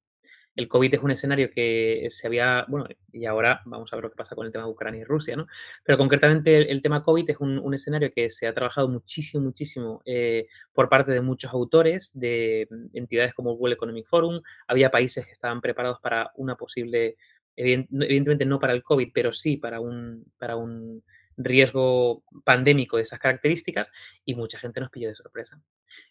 El 0.61 0.69
COVID 0.69 0.95
es 0.95 1.03
un 1.03 1.11
escenario 1.13 1.51
que 1.51 2.09
se 2.11 2.27
había 2.27 2.67
bueno, 2.69 2.87
y 3.13 3.25
ahora 3.27 3.63
vamos 3.65 3.93
a 3.93 3.97
ver 3.97 4.05
lo 4.05 4.11
que 4.11 4.17
pasa 4.17 4.35
con 4.35 4.47
el 4.47 4.53
tema 4.53 4.65
de 4.65 4.71
Ucrania 4.71 5.03
y 5.03 5.05
Rusia, 5.05 5.37
¿no? 5.37 5.47
Pero 5.85 5.97
concretamente 5.97 6.57
el 6.57 6.81
el 6.81 6.83
tema 6.83 7.03
COVID 7.03 7.29
es 7.29 7.37
un 7.41 7.75
escenario 7.75 8.11
que 8.11 8.31
se 8.31 8.47
ha 8.47 8.55
trabajado 8.55 8.89
muchísimo, 8.89 9.45
muchísimo, 9.45 10.01
eh, 10.07 10.47
por 10.73 10.89
parte 10.89 11.13
de 11.13 11.21
muchos 11.21 11.53
autores, 11.53 12.11
de 12.15 12.69
entidades 12.95 13.35
como 13.35 13.53
World 13.53 13.75
Economic 13.75 14.07
Forum. 14.07 14.41
Había 14.67 14.91
países 14.91 15.27
que 15.27 15.33
estaban 15.33 15.61
preparados 15.61 16.01
para 16.01 16.33
una 16.37 16.57
posible, 16.57 17.17
eviden 17.55 17.87
evidentemente 17.93 18.47
no 18.47 18.59
para 18.59 18.73
el 18.73 18.83
COVID, 18.83 19.11
pero 19.13 19.33
sí 19.35 19.59
para 19.59 19.81
un 19.81 20.25
para 20.39 20.57
un 20.57 21.03
riesgo 21.45 22.23
pandémico 22.45 22.97
de 22.97 23.03
esas 23.03 23.19
características, 23.19 23.91
y 24.25 24.35
mucha 24.35 24.59
gente 24.59 24.81
nos 24.81 24.91
pilló 24.91 25.09
de 25.09 25.15
sorpresa. 25.15 25.61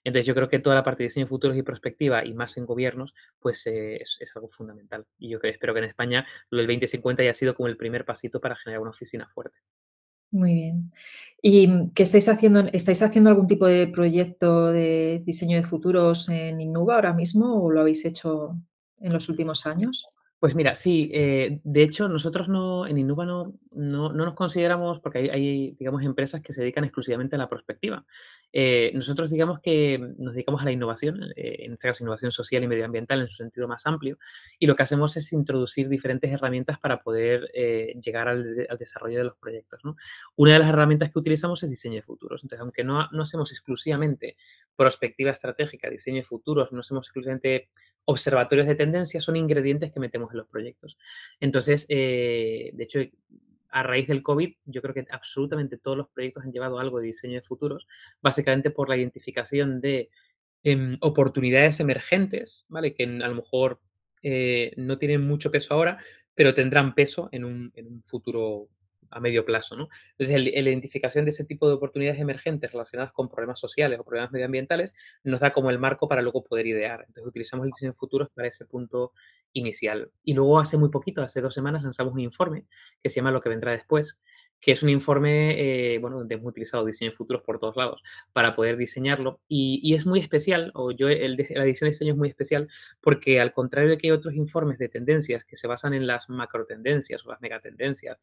Entonces, 0.04 0.26
yo 0.26 0.36
creo 0.36 0.50
que 0.50 0.60
toda 0.60 0.76
la 0.76 0.84
parte 0.84 1.04
de 1.04 1.08
diseño 1.08 1.26
de 1.26 1.30
futuros 1.30 1.58
y 1.58 1.64
prospectiva, 1.64 2.26
y 2.26 2.34
más 2.34 2.58
en 2.58 2.66
gobiernos, 2.66 3.14
pues, 3.40 3.66
eh, 3.68 4.02
es 4.02 4.36
algo 4.36 4.48
fundamental. 4.48 5.06
Y 5.18 5.30
yo 5.30 5.40
que 5.40 5.50
espero 5.50 5.74
que 5.74 5.80
en 5.80 5.86
España 5.86 6.26
lo 6.50 6.58
del 6.58 6.68
2050 6.68 7.24
haya 7.24 7.34
sido 7.34 7.56
como 7.56 7.68
el 7.68 7.78
primer 7.78 8.06
pasito 8.06 8.40
para 8.40 8.56
generar 8.56 8.82
una 8.82 8.92
oficina 8.92 9.28
fuerte. 9.34 9.60
Muy 10.32 10.54
bien. 10.54 10.92
¿Y, 11.42 11.68
mm, 11.68 11.92
qué 11.92 12.04
estáis 12.04 12.30
haciendo 12.30 12.62
estáis 12.72 13.02
haciendo 13.02 13.30
algún 13.30 13.48
tipo 13.48 13.66
de 13.66 13.88
proyecto 13.88 14.68
de 14.68 15.22
diseño 15.26 15.58
de 15.58 15.64
futuros 15.64 16.30
en 16.30 16.62
Innuba 16.62 16.96
ahora 16.96 17.14
mismo 17.14 17.64
o 17.64 17.72
lo 17.72 17.82
habéis 17.82 18.06
hecho 18.06 18.56
en 19.00 19.14
los 19.14 19.30
últimos 19.30 19.66
años? 19.66 20.06
Pues 20.42 20.56
mira, 20.56 20.78
sí, 20.78 21.12
eh, 21.14 21.60
de 21.66 21.84
hecho, 21.84 22.08
nosotros 22.08 22.48
no 22.48 22.88
en 22.88 22.98
Innuba 22.98 23.26
no 23.26 23.56
no 23.76 24.14
no 24.14 24.26
nos 24.26 24.36
consideramos 24.36 25.02
porque 25.02 25.30
hay 25.32 25.72
digamos, 25.78 26.02
empresas 26.04 26.42
que 26.42 26.54
se 26.54 26.62
dedican 26.62 26.86
exclusivamente 26.86 27.36
a 27.36 27.40
la 27.40 27.50
prospectiva. 27.50 28.06
Eh, 28.54 28.90
nosotros 28.96 29.30
digamos 29.32 29.60
que 29.60 30.00
nos 30.18 30.34
dedicamos 30.34 30.62
a 30.62 30.66
la 30.66 30.72
innovación, 30.72 31.22
eh, 31.36 31.58
en 31.66 31.74
este 31.74 31.90
caso, 31.90 32.06
innovación 32.06 32.32
social 32.32 32.64
y 32.64 32.68
medioambiental 32.68 33.20
en 33.20 33.28
su 33.28 33.36
sentido 33.36 33.68
más 33.68 33.86
amplio, 33.86 34.18
y 34.58 34.66
lo 34.66 34.78
que 34.78 34.84
hacemos 34.84 35.18
es 35.18 35.34
introducir 35.34 35.90
diferentes 35.90 36.32
herramientas 36.32 36.80
para 36.80 37.02
poder, 37.04 37.52
llegar 38.02 38.30
al 38.30 38.66
al 38.70 38.78
desarrollo 38.78 39.18
de 39.18 39.24
los 39.26 39.36
proyectos, 39.36 39.82
¿no? 39.84 39.98
Una 40.38 40.54
de 40.54 40.60
las 40.60 40.70
herramientas 40.70 41.12
que 41.12 41.20
utilizamos 41.20 41.62
es 41.64 41.70
diseño 41.70 41.96
de 41.96 42.02
futuros. 42.04 42.44
Entonces, 42.44 42.62
aunque 42.62 42.86
no 42.86 43.10
no 43.12 43.24
hacemos 43.24 43.52
exclusivamente 43.52 44.38
prospectiva 44.78 45.32
estratégica, 45.32 45.90
diseño 45.90 46.18
de 46.18 46.24
futuros, 46.24 46.72
no 46.72 46.80
hacemos 46.80 47.08
exclusivamente 47.08 47.68
observatorios 48.10 48.68
de 48.68 48.76
tendencias, 48.76 49.24
son 49.24 49.36
ingredientes 49.36 49.92
que 49.92 50.00
metemos 50.00 50.32
en 50.32 50.38
los 50.38 50.48
proyectos. 50.48 50.98
Entonces, 51.40 51.86
eh, 51.90 52.72
de 52.74 52.84
hecho, 52.84 53.00
a 53.70 53.84
raíz 53.84 54.08
del 54.08 54.24
COVID, 54.24 54.56
yo 54.66 54.82
creo 54.82 54.96
que 54.96 55.06
absolutamente 55.12 55.78
todos 55.78 55.96
los 55.96 56.10
proyectos 56.10 56.44
han 56.44 56.52
llevado 56.52 56.80
algo 56.80 57.00
de 57.00 57.08
diseño 57.08 57.36
de 57.36 57.42
futuros, 57.42 57.88
básicamente 58.20 58.72
por 58.72 58.90
la 58.90 58.98
identificación 58.98 59.80
de, 59.80 60.10
em, 60.64 60.98
oportunidades 61.02 61.80
emergentes, 61.80 62.66
¿vale? 62.68 62.96
Que 62.96 63.04
a 63.04 63.28
lo 63.28 63.36
mejor, 63.36 63.80
eh, 64.24 64.74
no 64.76 64.98
tienen 64.98 65.22
mucho 65.22 65.52
peso 65.52 65.74
ahora, 65.76 66.00
pero 66.34 66.56
tendrán 66.56 66.96
peso 66.96 67.30
en 67.32 67.46
un 67.46 67.72
en 67.76 67.88
un 67.88 68.04
futuro 68.04 68.70
a 69.12 69.20
medio 69.20 69.46
plazo, 69.46 69.76
¿no? 69.76 69.90
Entonces, 70.18 70.42
la 70.42 70.70
identificación 70.70 71.26
de 71.26 71.32
ese 71.32 71.46
tipo 71.46 71.68
de 71.68 71.74
oportunidades 71.74 72.20
emergentes 72.20 72.72
relacionadas 72.72 73.12
con 73.12 73.30
problemas 73.30 73.60
sociales 73.60 74.00
o 74.00 74.04
problemas 74.04 74.32
medioambientales, 74.32 74.94
nos 75.24 75.40
da 75.40 75.52
como 75.52 75.70
el 75.70 75.80
marco 75.80 76.08
para 76.08 76.22
luego 76.22 76.44
poder 76.44 76.68
idear. 76.68 77.06
Entonces, 77.08 77.28
utilizamos 77.28 77.66
el 77.66 77.72
diseño 77.72 77.92
de 77.92 77.98
futuros 77.98 78.30
para 78.34 78.48
ese 78.48 78.66
punto 78.66 79.14
inicial. 79.54 80.12
Y 80.24 80.34
luego, 80.34 80.60
hace 80.60 80.78
muy 80.78 80.90
poquito, 80.90 81.22
hace 81.22 81.42
2 81.42 81.54
semanas, 81.54 81.84
lanzamos 81.84 82.14
un 82.14 82.20
informe 82.20 82.66
que 83.02 83.10
se 83.10 83.18
llama 83.18 83.32
Lo 83.32 83.42
que 83.42 83.50
vendrá 83.50 83.72
después, 83.72 84.20
que 84.62 84.74
es 84.74 84.84
un 84.84 84.90
informe, 84.90 85.94
eh, 85.96 86.00
bueno, 86.00 86.18
donde 86.18 86.36
hemos 86.36 86.48
utilizado 86.48 86.86
diseño 86.86 87.12
de 87.12 87.18
futuros 87.18 87.42
por 87.44 87.60
todos 87.60 87.78
lados 87.78 88.02
para 88.34 88.56
poder 88.56 88.78
diseñarlo. 88.78 89.40
Y 89.48 89.80
y 89.84 89.94
es 89.94 90.06
muy 90.06 90.20
especial, 90.20 90.72
o 90.76 90.92
yo 90.92 91.08
el 91.08 91.38
la 91.38 91.64
edición 91.64 91.88
de 91.88 91.92
diseño 91.92 92.14
es 92.14 92.18
muy 92.18 92.30
especial, 92.30 92.68
porque 93.02 93.40
al 93.40 93.54
contrario 93.54 93.90
de 93.92 93.98
que 93.98 94.12
otros 94.12 94.34
informes 94.34 94.78
de 94.78 94.90
tendencias 94.90 95.46
que 95.46 95.56
se 95.56 95.68
basan 95.68 95.94
en 95.94 96.08
las 96.08 96.30
macrotendencias 96.30 97.26
o 97.26 97.30
las 97.30 97.42
megatendencias, 97.42 98.18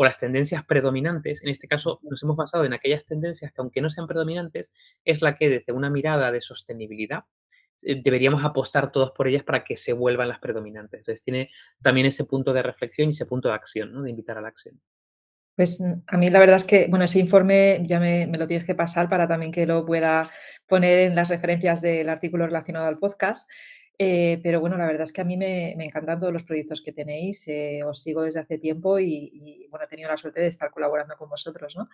o 0.00 0.04
las 0.04 0.16
tendencias 0.16 0.64
predominantes, 0.64 1.42
en 1.42 1.48
este 1.48 1.66
caso 1.66 1.98
nos 2.04 2.22
hemos 2.22 2.36
basado 2.36 2.64
en 2.64 2.72
aquellas 2.72 3.04
tendencias 3.04 3.50
que, 3.52 3.60
aunque 3.60 3.80
no 3.80 3.90
sean 3.90 4.06
predominantes, 4.06 4.70
es 5.04 5.22
la 5.22 5.36
que 5.36 5.48
desde 5.48 5.72
una 5.72 5.90
mirada 5.90 6.30
de 6.30 6.40
sostenibilidad, 6.40 7.24
eh, 7.82 8.00
deberíamos 8.00 8.44
apostar 8.44 8.92
todos 8.92 9.10
por 9.10 9.26
ellas 9.26 9.42
para 9.42 9.64
que 9.64 9.76
se 9.76 9.92
vuelvan 9.92 10.28
las 10.28 10.38
predominantes. 10.38 11.00
Entonces, 11.00 11.20
tiene 11.20 11.50
también 11.82 12.06
ese 12.06 12.24
punto 12.26 12.52
de 12.52 12.62
reflexión 12.62 13.08
y 13.08 13.10
ese 13.10 13.26
punto 13.26 13.48
de 13.48 13.54
acción, 13.54 13.92
¿no? 13.92 14.02
De 14.02 14.10
invitar 14.10 14.38
a 14.38 14.40
la 14.40 14.46
acción. 14.46 14.80
Pues, 15.56 15.80
mm, 15.80 16.02
a 16.06 16.16
mí 16.16 16.30
la 16.30 16.38
verdad 16.38 16.54
es 16.54 16.64
que, 16.64 16.86
bueno, 16.88 17.04
ese 17.04 17.18
informe 17.18 17.82
ya 17.84 17.98
me 17.98 18.28
me 18.28 18.38
lo 18.38 18.46
tienes 18.46 18.64
que 18.64 18.76
pasar 18.76 19.08
para 19.08 19.26
también 19.26 19.50
que 19.50 19.66
lo 19.66 19.84
pueda 19.84 20.30
poner 20.68 21.08
en 21.08 21.16
las 21.16 21.28
referencias 21.28 21.80
del 21.80 22.08
artículo 22.08 22.46
relacionado 22.46 22.86
al 22.86 23.00
podcast. 23.00 23.50
Eh, 24.00 24.38
pero 24.44 24.60
bueno, 24.60 24.76
la 24.78 24.86
verdad 24.86 25.02
es 25.02 25.12
que 25.12 25.20
a 25.20 25.24
mí 25.24 25.36
me 25.36 25.74
me 25.76 25.84
encantan 25.84 26.20
todos 26.20 26.32
los 26.32 26.44
proyectos 26.44 26.80
que 26.82 26.92
tenéis, 26.92 27.48
eh, 27.48 27.82
os 27.84 28.00
sigo 28.00 28.22
desde 28.22 28.38
hace 28.38 28.56
tiempo 28.56 29.00
y 29.00 29.30
y, 29.34 29.66
bueno, 29.70 29.84
he 29.86 29.88
tenido 29.88 30.08
la 30.08 30.16
suerte 30.16 30.40
de 30.40 30.46
estar 30.46 30.70
colaborando 30.70 31.16
con 31.16 31.28
vosotros, 31.28 31.74
¿no? 31.76 31.88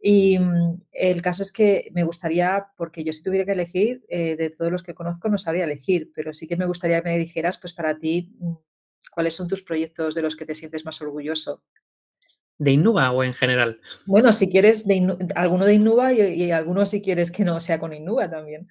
Y, 0.00 0.38
mm, 0.38 0.80
el 0.92 1.22
caso 1.22 1.42
es 1.42 1.52
que 1.52 1.90
me 1.92 2.04
gustaría, 2.04 2.68
porque 2.76 3.02
yo 3.04 3.12
si 3.12 3.22
tuviera 3.24 3.44
que 3.44 3.52
elegir, 3.52 4.04
eh, 4.08 4.36
de 4.36 4.50
todos 4.50 4.70
los 4.70 4.82
que 4.84 4.94
conozco 4.94 5.28
no 5.28 5.38
sabría 5.38 5.64
elegir, 5.64 6.12
pero 6.14 6.32
sí 6.32 6.46
que 6.46 6.56
me 6.56 6.66
gustaría 6.66 7.02
que 7.02 7.08
me 7.10 7.18
dijeras, 7.18 7.58
pues, 7.58 7.72
para 7.74 7.98
ti, 7.98 8.32
mm, 8.38 8.52
¿cuáles 9.12 9.34
son 9.34 9.48
tus 9.48 9.62
proyectos 9.62 10.14
de 10.14 10.22
los 10.22 10.36
que 10.36 10.46
te 10.46 10.54
sientes 10.54 10.84
más 10.84 11.00
orgulloso? 11.02 11.64
¿De 12.58 12.72
Innuba 12.72 13.10
o 13.10 13.24
en 13.24 13.34
general? 13.34 13.80
Bueno, 14.06 14.32
si 14.32 14.48
quieres 14.50 14.86
de 14.86 15.16
alguno 15.34 15.64
de 15.64 15.74
Innuba 15.74 16.12
y 16.12 16.20
y 16.44 16.50
alguno 16.52 16.86
si 16.86 17.02
quieres 17.02 17.30
que 17.32 17.44
no 17.44 17.58
sea 17.58 17.78
con 17.78 17.92
Innuba 17.92 18.30
también. 18.30 18.68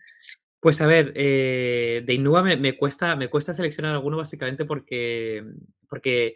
Pues 0.64 0.82
a 0.82 0.88
ver, 0.88 1.14
eh, 1.16 2.04
de 2.06 2.14
Innuba 2.14 2.44
me 2.44 2.58
me 2.58 2.76
cuesta 2.78 3.16
me 3.16 3.30
cuesta 3.30 3.54
seleccionar 3.54 3.94
alguno 3.96 4.18
básicamente 4.18 4.66
porque 4.66 5.46
porque 5.90 6.36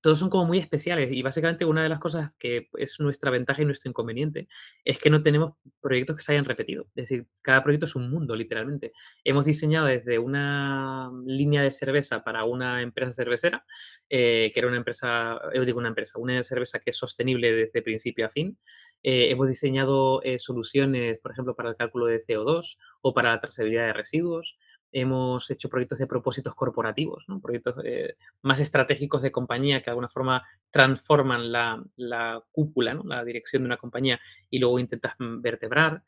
todos 0.00 0.18
son 0.18 0.30
como 0.30 0.44
muy 0.44 0.58
especiales 0.58 1.10
y 1.12 1.22
básicamente 1.22 1.64
una 1.64 1.82
de 1.82 1.88
las 1.88 1.98
cosas 1.98 2.30
que 2.38 2.68
es 2.74 3.00
nuestra 3.00 3.30
ventaja 3.30 3.62
y 3.62 3.64
nuestro 3.64 3.90
inconveniente 3.90 4.48
es 4.84 4.98
que 4.98 5.10
no 5.10 5.22
tenemos 5.22 5.54
proyectos 5.80 6.16
que 6.16 6.22
se 6.22 6.32
hayan 6.32 6.44
repetido. 6.44 6.84
Es 6.94 7.08
decir, 7.08 7.26
cada 7.42 7.62
proyecto 7.64 7.86
es 7.86 7.96
un 7.96 8.10
mundo, 8.10 8.36
literalmente. 8.36 8.92
Hemos 9.24 9.44
diseñado 9.44 9.86
desde 9.86 10.18
una 10.18 11.10
línea 11.26 11.62
de 11.62 11.72
cerveza 11.72 12.22
para 12.22 12.44
una 12.44 12.82
empresa 12.82 13.12
cervecera, 13.12 13.64
eh, 14.08 14.52
que 14.54 14.60
era 14.60 14.68
una 14.68 14.76
empresa, 14.76 15.40
eh, 15.52 15.64
digo 15.64 15.78
una 15.78 15.88
empresa, 15.88 16.18
una 16.18 16.42
cerveza 16.44 16.78
que 16.78 16.90
es 16.90 16.96
sostenible 16.96 17.52
desde 17.52 17.82
principio 17.82 18.26
a 18.26 18.30
fin. 18.30 18.56
Eh, 19.02 19.30
hemos 19.30 19.48
diseñado, 19.48 20.22
soluciones, 20.38 21.18
por 21.18 21.32
ejemplo, 21.32 21.56
para 21.56 21.70
el 21.70 21.76
cálculo 21.76 22.06
de 22.06 22.20
CO2 22.20 22.78
o 23.00 23.14
para 23.14 23.30
la 23.30 23.40
trazabilidad 23.40 23.86
de 23.86 23.92
residuos. 23.92 24.58
Hemos 24.92 25.50
hecho 25.50 25.68
proyectos 25.68 25.98
de 25.98 26.06
propósitos 26.06 26.54
corporativos, 26.54 27.24
¿no? 27.28 27.40
Proyectos, 27.40 27.76
eh, 27.84 28.16
más 28.42 28.60
estratégicos 28.60 29.22
de 29.22 29.32
compañía 29.32 29.80
que 29.80 29.86
de 29.86 29.90
alguna 29.90 30.08
forma 30.08 30.42
transforman 30.70 31.52
la 31.52 31.82
la 31.96 32.42
cúpula, 32.50 32.94
¿no? 32.94 33.02
La 33.04 33.24
dirección 33.24 33.62
de 33.62 33.66
una 33.66 33.76
compañía 33.76 34.18
y 34.50 34.58
luego 34.58 34.78
intentas, 34.78 35.14
mm, 35.18 35.40
vertebrar. 35.42 36.02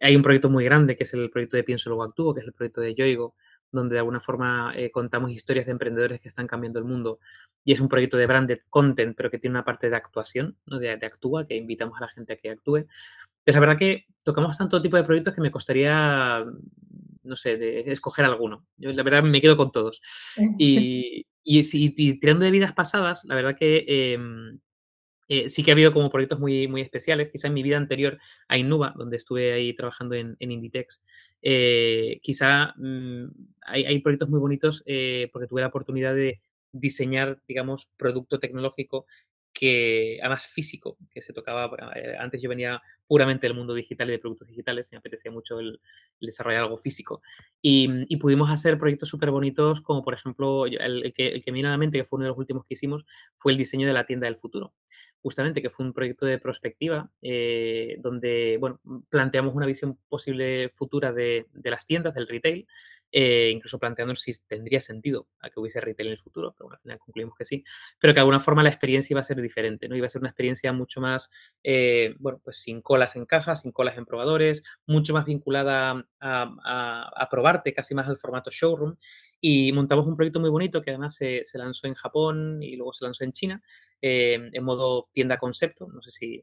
Hay 0.00 0.16
un 0.16 0.22
proyecto 0.22 0.50
muy 0.50 0.64
grande 0.64 0.96
que 0.96 1.04
es 1.04 1.14
el 1.14 1.30
proyecto 1.30 1.56
de 1.56 1.64
Pienso 1.64 1.88
Luego 1.90 2.04
Actúo, 2.04 2.34
que 2.34 2.40
es 2.40 2.46
el 2.46 2.52
proyecto 2.52 2.80
de 2.82 2.94
Yoigo, 2.94 3.34
donde 3.72 3.94
de 3.94 3.98
alguna 4.00 4.20
forma, 4.20 4.72
eh, 4.76 4.90
contamos 4.90 5.30
historias 5.32 5.66
de 5.66 5.72
emprendedores 5.72 6.20
que 6.20 6.28
están 6.28 6.46
cambiando 6.46 6.78
el 6.78 6.84
mundo, 6.84 7.18
y 7.64 7.72
es 7.72 7.80
un 7.80 7.88
proyecto 7.88 8.16
de 8.16 8.26
branded 8.26 8.60
content, 8.70 9.16
pero 9.16 9.30
que 9.30 9.38
tiene 9.38 9.54
una 9.54 9.64
parte 9.64 9.90
de 9.90 9.96
actuación, 9.96 10.56
¿no? 10.66 10.78
De 10.78 10.96
de 10.96 11.06
actúa, 11.06 11.46
que 11.46 11.56
invitamos 11.56 11.96
a 11.98 12.02
la 12.02 12.08
gente 12.08 12.34
a 12.34 12.36
que 12.36 12.50
actúe. 12.50 12.86
Pues 13.44 13.54
la 13.54 13.60
verdad 13.60 13.78
que 13.78 14.06
tocamos 14.24 14.58
tanto 14.58 14.82
tipo 14.82 14.96
de 14.96 15.04
proyectos 15.04 15.34
que 15.34 15.40
me 15.40 15.50
costaría, 15.50 16.44
no 17.26 17.36
sé, 17.36 17.56
de 17.56 17.80
escoger 17.92 18.24
alguno. 18.24 18.66
Yo 18.76 18.92
la 18.92 19.02
verdad 19.02 19.22
me 19.22 19.40
quedo 19.40 19.56
con 19.56 19.72
todos. 19.72 20.00
Y 20.58 21.26
y 21.48 21.62
si 21.62 21.94
y 21.96 22.18
tirando 22.18 22.44
de 22.44 22.50
vidas 22.50 22.72
pasadas, 22.72 23.22
la 23.24 23.36
verdad 23.36 23.56
que, 23.56 23.84
em, 23.86 24.58
eh, 25.28 25.48
sí 25.50 25.62
que 25.62 25.70
ha 25.70 25.74
habido 25.74 25.92
como 25.92 26.10
proyectos 26.10 26.40
muy 26.40 26.68
muy 26.68 26.80
especiales. 26.82 27.30
Quizá 27.30 27.48
en 27.48 27.54
mi 27.54 27.62
vida 27.62 27.76
anterior 27.76 28.18
a 28.48 28.58
Innuba, 28.58 28.94
donde 28.96 29.16
estuve 29.18 29.52
ahí 29.52 29.74
trabajando 29.74 30.14
en 30.16 30.36
en 30.40 30.52
Inditex, 30.52 31.02
eh, 31.42 32.18
quizá, 32.22 32.74
mm, 32.76 33.26
hay 33.62 33.84
hay 33.86 33.98
proyectos 34.00 34.28
muy 34.28 34.40
bonitos, 34.40 34.82
eh, 34.86 35.30
porque 35.32 35.48
tuve 35.48 35.60
la 35.62 35.68
oportunidad 35.68 36.14
de 36.14 36.40
diseñar, 36.72 37.40
digamos, 37.48 37.88
producto 37.96 38.38
tecnológico 38.40 39.06
que 39.58 40.18
además 40.20 40.46
físico, 40.46 40.98
que 41.10 41.22
se 41.22 41.32
tocaba, 41.32 41.70
eh, 41.96 42.14
antes 42.18 42.42
yo 42.42 42.48
venía 42.50 42.82
puramente 43.06 43.46
del 43.46 43.56
mundo 43.56 43.72
digital 43.74 44.08
y 44.08 44.12
de 44.12 44.18
productos 44.18 44.48
digitales, 44.48 44.92
y 44.92 44.94
me 44.96 44.98
apetecía 44.98 45.30
mucho 45.30 45.58
el 45.60 45.80
el 46.20 46.26
desarrollar 46.26 46.62
algo 46.62 46.76
físico. 46.76 47.22
Y, 47.62 47.88
mm, 47.88 48.18
pudimos 48.20 48.50
hacer 48.50 48.78
proyectos 48.78 49.08
superbonitos, 49.08 49.80
como 49.80 50.02
por 50.04 50.14
ejemplo, 50.14 50.66
el 50.66 51.12
que 51.14 51.28
el 51.28 51.44
que 51.44 51.52
me 51.52 51.60
a 51.66 51.70
la 51.70 51.78
mente, 51.78 51.98
que 51.98 52.04
fue 52.04 52.18
uno 52.18 52.24
de 52.24 52.30
los 52.30 52.38
últimos 52.38 52.64
que 52.66 52.74
hicimos, 52.74 53.04
fue 53.38 53.52
el 53.52 53.58
diseño 53.58 53.86
de 53.86 53.92
la 53.94 54.06
tienda 54.06 54.26
del 54.26 54.36
futuro. 54.36 54.74
Justamente, 55.22 55.60
que 55.62 55.70
fue 55.70 55.84
un 55.86 55.92
proyecto 55.92 56.26
de 56.26 56.38
prospectiva, 56.38 57.10
eh, 57.22 57.96
donde, 58.00 58.58
bueno, 58.60 58.80
planteamos 59.08 59.54
una 59.54 59.66
visión 59.66 59.98
posible 60.08 60.70
futura 60.74 61.12
de 61.12 61.46
las 61.64 61.86
tiendas, 61.86 62.14
del 62.14 62.28
retail, 62.28 62.66
eh, 63.12 63.50
incluso 63.52 63.78
planteándonos 63.78 64.20
si 64.20 64.34
tendría 64.46 64.80
sentido 64.80 65.28
a 65.40 65.48
que 65.48 65.60
hubiese 65.60 65.80
retail 65.80 66.08
en 66.08 66.12
el 66.12 66.18
futuro, 66.18 66.54
pero 66.56 66.72
al 66.72 66.78
final 66.78 66.98
concluimos 66.98 67.36
que 67.36 67.44
sí. 67.44 67.64
Pero 68.00 68.12
que 68.12 68.16
de 68.16 68.20
alguna 68.20 68.40
forma 68.40 68.62
la 68.62 68.68
experiencia 68.68 69.14
iba 69.14 69.20
a 69.20 69.24
ser 69.24 69.40
diferente, 69.40 69.88
¿no? 69.88 69.96
Iba 69.96 70.06
a 70.06 70.10
ser 70.10 70.20
una 70.20 70.30
experiencia 70.30 70.72
mucho 70.72 71.00
más, 71.00 71.30
eh, 71.62 72.14
bueno, 72.18 72.40
pues 72.42 72.58
sin 72.58 72.82
colas 72.82 73.16
en 73.16 73.26
cajas, 73.26 73.62
sin 73.62 73.72
colas 73.72 73.96
en 73.96 74.06
probadores, 74.06 74.62
mucho 74.86 75.14
más 75.14 75.24
vinculada 75.24 76.04
a 76.20 77.28
probarte, 77.30 77.72
casi 77.72 77.94
más 77.94 78.08
al 78.08 78.18
formato 78.18 78.50
showroom. 78.50 78.96
Y 79.40 79.70
montamos 79.72 80.06
un 80.06 80.16
proyecto 80.16 80.40
muy 80.40 80.50
bonito 80.50 80.82
que 80.82 80.90
además 80.90 81.14
se 81.14 81.44
lanzó 81.54 81.86
en 81.86 81.94
Japón 81.94 82.62
y 82.62 82.74
luego 82.74 82.92
se 82.94 83.04
lanzó 83.04 83.22
en 83.22 83.32
China, 83.32 83.62
eh, 84.00 84.50
en 84.52 84.64
modo 84.64 85.08
tienda 85.12 85.38
concepto. 85.38 85.86
No 85.88 86.02
sé 86.02 86.10
si, 86.10 86.42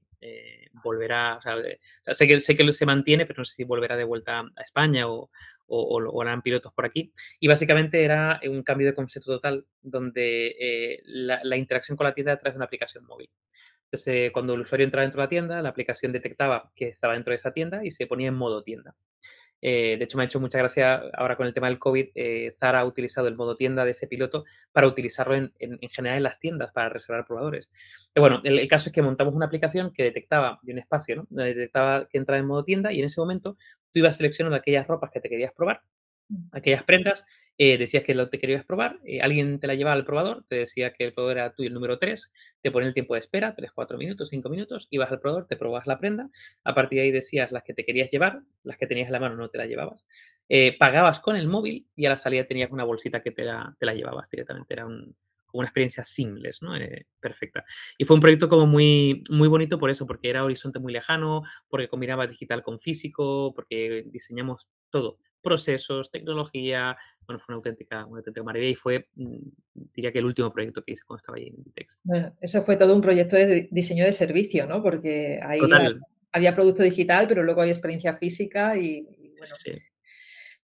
volverá, 0.84 1.38
o 1.38 1.42
sea, 1.42 1.56
sé 2.14 2.28
que 2.28 2.40
sé 2.40 2.56
que 2.56 2.72
se 2.72 2.86
mantiene, 2.86 3.26
pero 3.26 3.42
no 3.42 3.46
sé 3.46 3.56
si 3.56 3.64
volverá 3.64 3.98
de 3.98 4.04
vuelta 4.04 4.40
a 4.56 4.62
España 4.62 5.10
o 5.10 5.30
o 5.76 6.22
harán 6.22 6.42
pilotos 6.42 6.74
por 6.74 6.86
aquí. 6.86 7.14
Y 7.40 7.48
básicamente 7.48 8.04
era 8.04 8.40
un 8.48 8.64
cambio 8.64 8.88
de 8.88 8.94
concepto 8.94 9.34
total, 9.34 9.66
donde, 9.82 10.56
eh, 10.60 11.02
la 11.06 11.58
interacción 11.58 11.98
con 11.98 12.06
la 12.06 12.14
tienda 12.14 12.34
a 12.34 12.40
través 12.40 12.56
una 12.56 12.66
aplicación 12.66 13.06
móvil. 13.06 13.30
Entonces, 13.94 14.32
cuando 14.32 14.56
el 14.56 14.62
usuario 14.62 14.86
entraba 14.86 15.04
dentro 15.04 15.22
de 15.22 15.26
la 15.26 15.30
tienda, 15.30 15.62
la 15.62 15.70
aplicación 15.70 16.12
detectaba 16.12 16.72
que 16.76 16.88
estaba 16.88 17.14
dentro 17.14 17.30
de 17.30 17.36
esa 17.36 17.54
tienda 17.54 17.86
y 17.86 17.92
se 17.92 18.08
ponía 18.08 18.30
en 18.30 18.34
modo 18.34 18.64
tienda. 18.64 18.96
Eh, 19.66 19.96
de 19.98 20.04
hecho, 20.04 20.18
me 20.18 20.24
ha 20.24 20.26
hecho 20.26 20.42
mucha 20.42 20.58
gracia 20.58 21.04
ahora 21.14 21.38
con 21.38 21.48
el 21.48 21.54
tema 21.54 21.68
del 21.68 21.80
COVID. 21.80 22.10
Eh, 22.16 22.54
Zara 22.60 22.82
ha 22.82 22.86
utilizado 22.86 23.30
el 23.30 23.38
modo 23.38 23.56
tienda 23.56 23.86
de 23.86 23.92
ese 23.92 24.08
piloto 24.08 24.44
para 24.74 24.88
utilizarlo 24.88 25.36
en, 25.36 25.54
general 25.90 26.18
en 26.18 26.24
las 26.24 26.38
tiendas, 26.38 26.74
para 26.74 26.90
reservar 26.90 27.26
probadores. 27.26 27.70
bueno, 28.14 28.42
el, 28.44 28.68
caso 28.68 28.90
es 28.90 28.94
que 28.94 29.02
montamos 29.02 29.34
una 29.34 29.46
aplicación 29.46 29.94
que 29.94 30.04
detectaba 30.04 30.60
de 30.64 30.74
un 30.74 30.80
espacio, 30.80 31.16
¿no? 31.16 31.44
detectaba 31.46 32.10
que 32.10 32.18
entraba 32.18 32.40
en 32.40 32.46
modo 32.46 32.66
tienda 32.66 32.92
y 32.92 33.00
en 33.00 33.06
ese 33.06 33.22
momento 33.22 33.56
tú 33.92 34.00
ibas 34.00 34.18
seleccionando 34.18 34.58
aquellas 34.58 34.86
ropas 34.86 35.12
que 35.12 35.22
te 35.22 35.30
querías 35.30 35.54
probar, 35.54 35.82
mm. 36.28 36.48
aquellas 36.52 36.84
prendas, 36.84 37.24
eh, 37.58 37.78
decías 37.78 38.04
que 38.04 38.16
lo 38.16 38.30
te 38.30 38.40
querías 38.40 38.66
probar, 38.66 39.00
eh, 39.06 39.22
alguien 39.22 39.60
te 39.60 39.68
la 39.68 39.76
llevaba 39.76 39.96
al 39.96 40.06
probador, 40.06 40.44
te 40.48 40.56
decía 40.56 40.94
que 40.94 41.06
el 41.06 41.14
probador 41.14 41.38
era 41.38 41.54
tuyo 41.54 41.68
el 41.68 41.74
número 41.74 42.00
3, 42.00 42.32
te 42.62 42.72
pone 42.72 42.88
el 42.88 42.94
tiempo 42.94 43.14
de 43.14 43.20
espera, 43.20 43.54
3, 43.56 43.72
4 43.72 43.98
minutos, 43.98 44.30
5 44.30 44.50
minutos, 44.50 44.88
ibas 44.90 45.12
al 45.12 45.20
probador, 45.20 45.48
te 45.48 45.56
probabas 45.56 45.86
la 45.86 46.00
prenda, 46.00 46.30
a 46.64 46.74
partir 46.74 46.98
de 46.98 47.04
ahí 47.04 47.12
decías 47.12 47.52
las 47.52 47.64
que 47.64 47.74
te 47.74 47.86
querías 47.86 48.10
llevar, 48.10 48.42
las 48.64 48.78
que 48.78 48.88
tenías 48.88 49.08
en 49.08 49.14
la 49.14 49.20
mano 49.20 49.36
no 49.36 49.50
te 49.50 49.60
las 49.60 49.68
llevabas, 49.68 50.06
eh, 50.50 50.76
pagabas 50.78 51.20
con 51.20 51.36
el 51.36 51.48
móvil 51.48 51.88
y 51.96 52.06
a 52.06 52.10
la 52.10 52.18
salida 52.18 52.46
tenías 52.46 52.72
una 52.72 52.84
bolsita 52.84 53.22
que 53.22 53.32
te 53.32 53.44
la, 53.44 53.76
te 53.80 53.86
la 53.86 53.94
llevabas 53.94 54.30
directamente, 54.30 54.74
era 54.74 54.88
un, 54.88 55.16
una 55.54 55.68
experiencia 55.68 56.04
seamless, 56.04 56.62
¿no? 56.62 56.74
perfecta. 57.20 57.64
Y 57.98 58.06
fue 58.06 58.16
un 58.16 58.22
proyecto 58.22 58.50
como 58.50 58.66
muy, 58.66 59.24
muy 59.30 59.48
bonito 59.48 59.78
por 59.80 59.92
eso, 59.92 60.08
porque 60.08 60.30
era 60.30 60.44
horizonte 60.44 60.80
muy 60.80 60.92
lejano, 60.92 61.44
porque 61.70 61.88
combinaba 61.88 62.26
digital 62.26 62.64
con 62.64 62.80
físico, 62.80 63.54
porque 63.54 64.04
diseñamos 64.08 64.68
todo, 64.90 65.20
procesos, 65.44 66.10
tecnología, 66.10 66.96
bueno, 67.28 67.40
fue 67.40 67.54
una 67.54 67.58
auténtica, 67.58 68.06
una 68.06 68.20
auténtica 68.20 68.44
maravilla 68.44 68.72
y 68.72 68.76
fue, 68.76 69.08
mm, 69.16 69.38
diría 69.94 70.12
que 70.12 70.20
el 70.20 70.26
último 70.26 70.52
proyecto 70.52 70.84
que 70.84 70.94
hice 70.94 71.04
cuando 71.06 71.18
estaba 71.20 71.38
ahí 71.38 71.48
en 71.48 71.56
Inditex. 71.56 72.00
Bueno, 72.04 72.34
eso 72.42 72.62
fue 72.64 72.78
todo 72.78 72.96
un 72.96 73.02
proyecto 73.02 73.36
de 73.36 73.68
diseño 73.72 74.06
de 74.06 74.12
servicio, 74.12 74.66
¿no? 74.66 74.82
Porque 74.82 75.40
ahí 75.44 75.60
había 76.32 76.56
producto 76.56 76.84
digital, 76.84 77.28
pero 77.28 77.44
luego 77.44 77.62
había 77.62 77.74
experiencia 77.74 78.18
física 78.18 78.76
y, 78.78 79.02
bueno, 79.38 79.56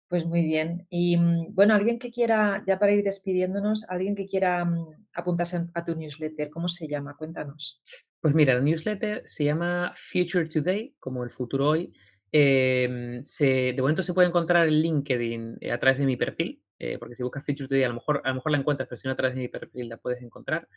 pues 0.07 0.25
muy 0.25 0.41
bien. 0.41 0.87
Y 0.89 1.15
mm, 1.17 1.53
bueno, 1.53 1.75
alguien 1.75 1.99
que 1.99 2.11
quiera, 2.11 2.63
ya 2.65 2.79
para 2.79 2.91
ir 2.91 3.03
despidiéndonos, 3.03 3.85
alguien 3.87 4.15
que 4.15 4.27
quiera 4.27 4.65
mm, 4.65 5.07
apuntarse 5.13 5.67
a 5.73 5.85
tu 5.85 5.95
newsletter, 5.95 6.49
¿cómo 6.49 6.67
se 6.67 6.87
llama? 6.87 7.15
Cuéntanos. 7.15 7.83
Pues 8.19 8.33
mira, 8.33 8.55
la 8.55 8.61
newsletter 8.61 9.21
se 9.25 9.45
llama 9.45 9.93
Future 9.95 10.49
Today, 10.49 10.95
como 10.99 11.23
el 11.23 11.29
futuro 11.29 11.69
hoy, 11.69 11.93
Em, 12.31 13.25
se, 13.25 13.73
de 13.73 13.81
momento 13.81 14.03
se 14.03 14.13
puede 14.13 14.27
encontrar 14.27 14.67
en 14.67 14.81
LinkedIn 14.81 15.57
eh, 15.61 15.71
a 15.71 15.79
través 15.79 15.97
de 15.97 16.05
mi 16.05 16.15
perfil, 16.15 16.61
eh, 16.77 16.97
porque 16.99 17.15
si 17.15 17.23
buscas 17.23 17.43
Feature 17.43 17.67
Today 17.67 17.83
a 17.83 17.87
lo 17.89 17.95
mejor, 17.95 18.21
a 18.23 18.29
lo 18.29 18.35
mejor 18.35 18.51
la 18.51 18.59
encuentras, 18.59 18.87
pero 18.87 18.97
si 19.01 19.07
no 19.07 19.13
a 19.13 19.17
través 19.17 19.35
de 19.35 19.41
mi 19.41 19.47
perfil 19.47 19.89
la 19.89 19.97
puedes 19.97 20.21
encontrar, 20.21 20.67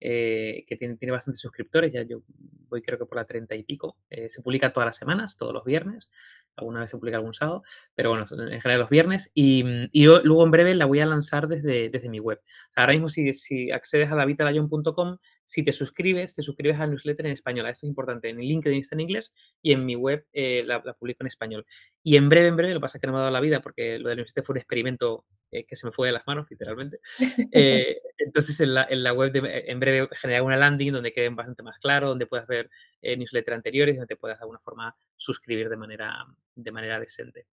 eh, 0.00 0.64
que 0.66 0.76
tiene, 0.76 0.96
tiene 0.96 1.12
bastantes 1.12 1.40
suscriptores, 1.40 1.92
ya 1.92 2.02
yo 2.02 2.22
voy 2.68 2.80
creo 2.80 2.98
que 2.98 3.04
por 3.04 3.18
la 3.18 3.26
treinta 3.26 3.54
y 3.54 3.62
pico. 3.62 3.98
se 4.28 4.42
publica 4.42 4.72
todas 4.72 4.86
las 4.86 4.96
semanas, 4.96 5.36
todos 5.36 5.52
los 5.52 5.64
viernes, 5.64 6.10
alguna 6.56 6.80
vez 6.80 6.90
se 6.90 6.96
publica 6.96 7.18
algún 7.18 7.34
sábado, 7.34 7.62
pero 7.94 8.10
bueno, 8.10 8.26
en 8.30 8.60
general 8.60 8.80
los 8.80 8.90
viernes, 8.90 9.30
y, 9.34 9.64
y 9.92 10.04
yo 10.04 10.22
luego 10.22 10.44
en 10.44 10.50
breve 10.50 10.74
la 10.74 10.86
voy 10.86 11.00
a 11.00 11.06
lanzar 11.06 11.46
desde, 11.46 11.90
desde 11.90 12.08
mi 12.08 12.20
web. 12.20 12.40
Ahora 12.74 12.92
mismo 12.94 13.10
si, 13.10 13.34
si 13.34 13.70
accedes 13.70 14.10
a 14.10 14.16
davidalayon.com 14.16 15.18
si 15.44 15.62
te 15.64 15.72
suscribes, 15.72 16.34
te 16.34 16.42
suscribes 16.42 16.78
a 16.78 16.80
la 16.80 16.88
newsletter 16.88 17.26
en 17.26 17.32
español. 17.32 17.66
Esto 17.66 17.86
es 17.86 17.90
importante. 17.90 18.28
En 18.28 18.38
LinkedIn 18.38 18.80
está 18.80 18.94
en 18.96 19.00
inglés 19.00 19.34
y 19.60 19.72
en 19.72 19.84
mi 19.84 19.96
web 19.96 20.24
eh, 20.32 20.62
la, 20.66 20.82
publico 20.94 21.22
en 21.22 21.26
español. 21.26 21.66
Y 22.02 22.16
en 22.16 22.28
breve, 22.28 22.48
en 22.48 22.56
breve, 22.56 22.74
lo 22.74 22.80
que 22.80 22.82
pasa 22.82 22.98
es 22.98 23.00
que 23.00 23.06
no 23.06 23.12
me 23.12 23.18
ha 23.18 23.22
dado 23.22 23.32
la 23.32 23.40
vida 23.40 23.60
porque 23.60 23.98
lo 23.98 24.08
de 24.08 24.14
la 24.14 24.22
newsletter 24.22 24.44
fue 24.44 24.54
un 24.54 24.58
experimento 24.58 25.24
eh, 25.50 25.64
que 25.64 25.76
se 25.76 25.86
me 25.86 25.92
fue 25.92 26.08
de 26.08 26.12
las 26.12 26.26
manos, 26.26 26.46
literalmente. 26.50 27.00
Eh, 27.54 28.00
entonces, 28.18 28.58
en 28.60 28.74
la, 28.74 28.86
en 28.88 29.02
la 29.02 29.12
web, 29.12 29.32
en 29.34 29.78
breve, 29.78 30.08
generaré 30.12 30.42
una 30.42 30.56
landing 30.56 30.92
donde 30.92 31.12
quede 31.12 31.28
bastante 31.28 31.62
más 31.62 31.78
claro, 31.78 32.08
donde 32.08 32.26
puedas 32.26 32.46
ver 32.46 32.70
newsletters 33.02 33.56
anteriores, 33.56 33.96
donde 33.96 34.06
te 34.06 34.16
puedas 34.16 34.38
de 34.38 34.44
alguna 34.44 34.60
forma 34.60 34.96
suscribir 35.16 35.68
de 35.68 35.76
manera, 35.76 36.24
de 36.54 36.72
manera 36.72 36.98
decente. 36.98 37.46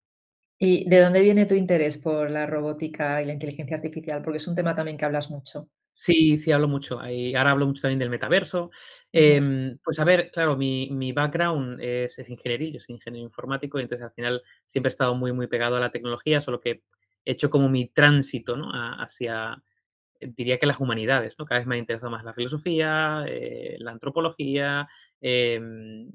¿Y 0.59 0.89
de 0.89 1.01
dónde 1.01 1.21
viene 1.21 1.47
tu 1.47 1.55
interés 1.55 1.99
por 1.99 2.31
la 2.31 2.47
robótica 2.47 3.23
y 3.23 3.27
la 3.27 3.33
inteligencia 3.33 3.77
artificial? 3.77 4.23
Porque 4.23 4.39
es 4.39 4.49
un 4.49 4.57
tema 4.57 4.75
también 4.75 4.99
que 4.99 5.05
hablas 5.05 5.31
mucho. 5.31 5.69
Sí, 6.01 6.39
sí, 6.39 6.53
hablo 6.53 6.69
mucho. 6.69 7.01
ahora 7.01 7.51
hablo 7.51 7.67
mucho 7.67 7.83
también 7.83 7.99
del 7.99 8.09
metaverso. 8.09 8.71
Em, 9.11 9.79
pues 9.83 9.99
a 9.99 10.05
ver, 10.05 10.31
claro, 10.31 10.57
mi, 10.57 10.89
mi 10.93 11.11
background 11.11 11.81
es, 11.83 12.17
es, 12.21 12.31
ingeniería, 12.31 12.71
yo 12.71 12.79
soy 12.79 12.95
ingeniero 12.95 13.25
informático, 13.27 13.79
y 13.79 13.83
entonces 13.83 14.05
al 14.05 14.13
final 14.13 14.41
siempre 14.65 14.91
he 14.91 14.93
estado 14.93 15.17
muy, 15.17 15.33
muy 15.33 15.49
pegado 15.49 15.75
a 15.77 15.81
la 15.81 15.91
tecnología, 15.91 16.41
solo 16.41 16.61
que 16.61 16.85
he 17.25 17.33
hecho 17.33 17.51
como 17.51 17.69
mi 17.69 17.89
tránsito 17.89 18.57
¿no? 18.57 18.71
hacia, 18.73 19.61
diría 20.21 20.59
que 20.61 20.67
las 20.67 20.79
humanidades, 20.79 21.35
¿no? 21.37 21.47
Cada 21.47 21.59
vez 21.61 21.67
me 21.67 21.75
ha 21.75 21.79
interesado 21.79 22.13
más 22.13 22.23
la 22.25 22.33
filosofía, 22.35 23.25
eh, 23.27 23.77
la 23.81 23.91
antropología, 23.91 24.87
em, 25.21 26.13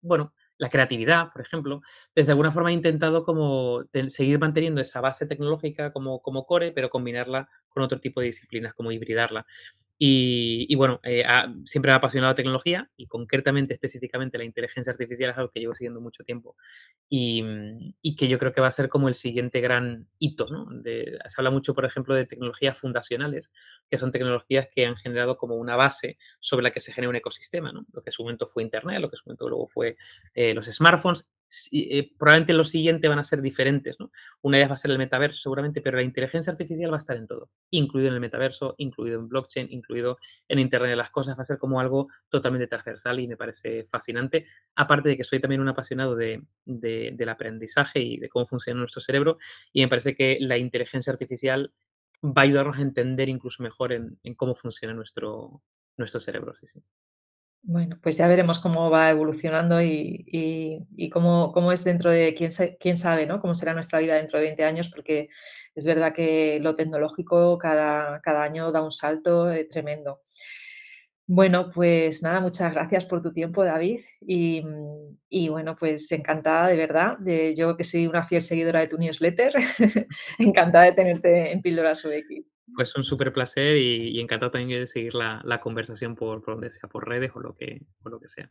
bueno, 0.00 0.32
la 0.58 0.70
creatividad, 0.70 1.32
por 1.32 1.42
ejemplo. 1.42 1.82
Desde 2.14 2.30
alguna 2.32 2.52
forma 2.52 2.70
he 2.70 2.74
intentado 2.74 3.24
como 3.24 3.82
seguir 4.08 4.38
manteniendo 4.38 4.80
esa 4.80 5.00
base 5.00 5.26
tecnológica 5.26 5.92
como, 5.92 6.22
como 6.22 6.46
core, 6.46 6.70
pero 6.72 6.90
combinarla 6.90 7.48
con 7.74 7.82
otro 7.82 8.00
tipo 8.00 8.20
de 8.20 8.28
disciplinas, 8.28 8.72
como 8.72 8.92
hibridarla. 8.92 9.44
Y, 9.96 10.74
bueno, 10.74 11.00
eh, 11.04 11.24
siempre 11.64 11.90
me 11.90 11.92
ha 11.94 11.96
apasionado 11.96 12.32
la 12.32 12.36
tecnología 12.36 12.90
y 12.96 13.06
concretamente, 13.06 13.74
específicamente, 13.74 14.38
la 14.38 14.44
inteligencia 14.44 14.92
artificial 14.92 15.30
es 15.30 15.38
algo 15.38 15.50
que 15.50 15.60
llevo 15.60 15.74
siguiendo 15.74 16.00
mucho 16.00 16.24
tiempo 16.24 16.56
y, 17.08 17.94
que 18.16 18.28
yo 18.28 18.38
creo 18.38 18.52
que 18.52 18.60
va 18.60 18.66
a 18.68 18.72
ser 18.72 18.88
como 18.88 19.08
el 19.08 19.14
siguiente 19.14 19.60
gran 19.60 20.08
hito. 20.18 20.46
¿no? 20.48 20.66
se 20.82 21.34
habla 21.38 21.50
mucho, 21.50 21.74
por 21.74 21.84
ejemplo, 21.84 22.14
de 22.14 22.26
tecnologías 22.26 22.78
fundacionales, 22.78 23.52
que 23.88 23.96
son 23.96 24.10
tecnologías 24.10 24.68
que 24.70 24.84
han 24.84 24.96
generado 24.96 25.36
como 25.36 25.54
una 25.56 25.76
base 25.76 26.18
sobre 26.40 26.64
la 26.64 26.70
que 26.72 26.80
se 26.80 26.92
genera 26.92 27.10
un 27.10 27.16
ecosistema. 27.16 27.72
¿no? 27.72 27.86
Lo 27.92 28.02
que 28.02 28.10
en 28.10 28.12
su 28.12 28.22
momento 28.24 28.46
fue 28.46 28.64
Internet, 28.64 29.00
lo 29.00 29.08
que 29.08 29.14
en 29.14 29.18
su 29.18 29.28
momento 29.28 29.48
luego 29.48 29.68
fue 29.68 29.96
eh, 30.34 30.54
los 30.54 30.66
smartphones 30.66 31.26
eh, 31.72 32.10
probablemente 32.18 32.52
los 32.52 32.70
siguientes 32.70 33.08
van 33.08 33.18
a 33.18 33.24
ser 33.24 33.40
diferentes, 33.42 33.96
¿no? 33.98 34.10
Una 34.42 34.56
de 34.56 34.62
ellas 34.62 34.70
va 34.70 34.74
a 34.74 34.78
ser 34.78 34.90
el 34.90 34.98
metaverso 34.98 35.40
seguramente, 35.40 35.80
pero 35.80 35.96
la 35.96 36.02
inteligencia 36.02 36.50
artificial 36.50 36.90
va 36.90 36.96
a 36.96 36.98
estar 36.98 37.16
en 37.16 37.26
todo, 37.26 37.50
incluido 37.70 38.08
en 38.08 38.14
el 38.14 38.20
metaverso, 38.20 38.74
incluido 38.78 39.20
en 39.20 39.28
blockchain, 39.28 39.68
incluido 39.70 40.18
en 40.48 40.58
Internet 40.58 40.90
de 40.90 40.96
las 40.96 41.10
Cosas, 41.10 41.36
va 41.38 41.42
a 41.42 41.44
ser 41.44 41.58
como 41.58 41.80
algo 41.80 42.08
totalmente 42.28 42.66
transversal 42.66 43.20
y 43.20 43.28
me 43.28 43.36
parece 43.36 43.84
fascinante, 43.84 44.46
aparte 44.74 45.10
de 45.10 45.16
que 45.16 45.24
soy 45.24 45.40
también 45.40 45.60
un 45.60 45.68
apasionado 45.68 46.16
de, 46.16 46.42
del 46.64 47.28
aprendizaje 47.28 48.00
y 48.00 48.18
de 48.18 48.28
cómo 48.28 48.46
funciona 48.46 48.80
nuestro 48.80 49.00
cerebro 49.00 49.38
y 49.72 49.82
me 49.82 49.88
parece 49.88 50.14
que 50.14 50.38
la 50.40 50.58
inteligencia 50.58 51.12
artificial 51.12 51.72
va 52.24 52.42
a 52.42 52.44
ayudarnos 52.44 52.78
a 52.78 52.82
entender 52.82 53.28
incluso 53.28 53.62
mejor 53.62 53.92
en, 53.92 54.18
cómo 54.36 54.54
funciona 54.54 54.94
nuestro, 54.94 55.62
nuestro 55.96 56.20
cerebro, 56.20 56.54
sí, 56.54 56.66
sí. 56.66 56.82
Bueno, 57.66 57.98
pues 58.02 58.18
ya 58.18 58.28
veremos 58.28 58.58
cómo 58.58 58.90
va 58.90 59.08
evolucionando 59.08 59.80
y, 59.80 60.84
cómo, 61.10 61.72
es 61.72 61.82
dentro 61.82 62.10
de, 62.10 62.34
quién, 62.34 62.50
quién 62.78 62.98
sabe, 62.98 63.24
¿no? 63.24 63.40
Cómo 63.40 63.54
será 63.54 63.72
nuestra 63.72 64.00
vida 64.00 64.16
dentro 64.16 64.38
de 64.38 64.44
20 64.46 64.64
años, 64.64 64.90
porque 64.90 65.30
es 65.74 65.86
verdad 65.86 66.12
que 66.12 66.58
lo 66.60 66.76
tecnológico 66.76 67.56
cada, 67.56 68.20
año 68.42 68.70
da 68.70 68.82
un 68.82 68.92
salto 68.92 69.50
eh, 69.50 69.64
tremendo. 69.64 70.20
Bueno, 71.26 71.70
pues 71.70 72.22
nada, 72.22 72.40
muchas 72.40 72.70
gracias 72.74 73.06
por 73.06 73.22
tu 73.22 73.32
tiempo, 73.32 73.64
David. 73.64 74.00
Y, 74.20 74.62
bueno, 75.48 75.74
pues 75.74 76.12
encantada 76.12 76.68
de 76.68 76.76
verdad. 76.76 77.16
Yo 77.56 77.76
que 77.78 77.84
soy 77.84 78.06
una 78.06 78.24
fiel 78.24 78.42
seguidora 78.42 78.80
de 78.80 78.88
tu 78.88 78.98
newsletter, 78.98 79.54
encantada 80.38 80.84
de 80.84 80.92
tenerte 80.92 81.50
en 81.50 81.62
Píldoras 81.62 82.04
UX. 82.04 82.53
Pues 82.74 82.94
un 82.96 83.04
súper 83.04 83.32
placer 83.32 83.76
y, 83.76 84.20
encantado 84.20 84.52
también 84.52 84.80
de 84.80 84.86
seguir 84.86 85.14
la, 85.14 85.60
conversación 85.60 86.14
por, 86.14 86.44
donde 86.44 86.70
sea, 86.70 86.88
por 86.88 87.08
redes 87.08 87.32
o 87.34 87.40
lo 87.40 87.54
que, 87.54 87.82
o 88.02 88.08
lo 88.08 88.20
que 88.20 88.28
sea. 88.28 88.50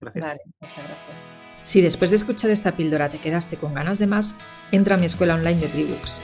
Gracias. 0.00 0.24
Vale, 0.24 0.40
muchas 0.60 0.84
gracias. 0.84 1.30
Si 1.62 1.80
después 1.80 2.10
de 2.10 2.16
escuchar 2.16 2.50
esta 2.50 2.76
píldora 2.76 3.10
te 3.10 3.18
quedaste 3.18 3.56
con 3.56 3.74
ganas 3.74 3.98
de 3.98 4.06
más, 4.06 4.34
entra 4.70 4.96
a 4.96 4.98
mi 4.98 5.06
escuela 5.06 5.34
online 5.36 5.60
de 5.60 5.68
Tribooks, 5.68 6.20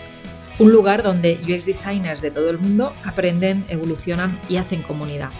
un 0.59 0.73
lugar 0.73 1.03
donde 1.03 1.39
UX 1.43 1.67
designers 1.67 2.21
de 2.21 2.31
todo 2.31 2.51
el 2.51 2.59
mundo 2.59 2.93
aprenden, 3.05 3.65
evolucionan 3.69 4.39
y 4.49 4.57
hacen 4.57 4.83
comunidad 4.83 5.31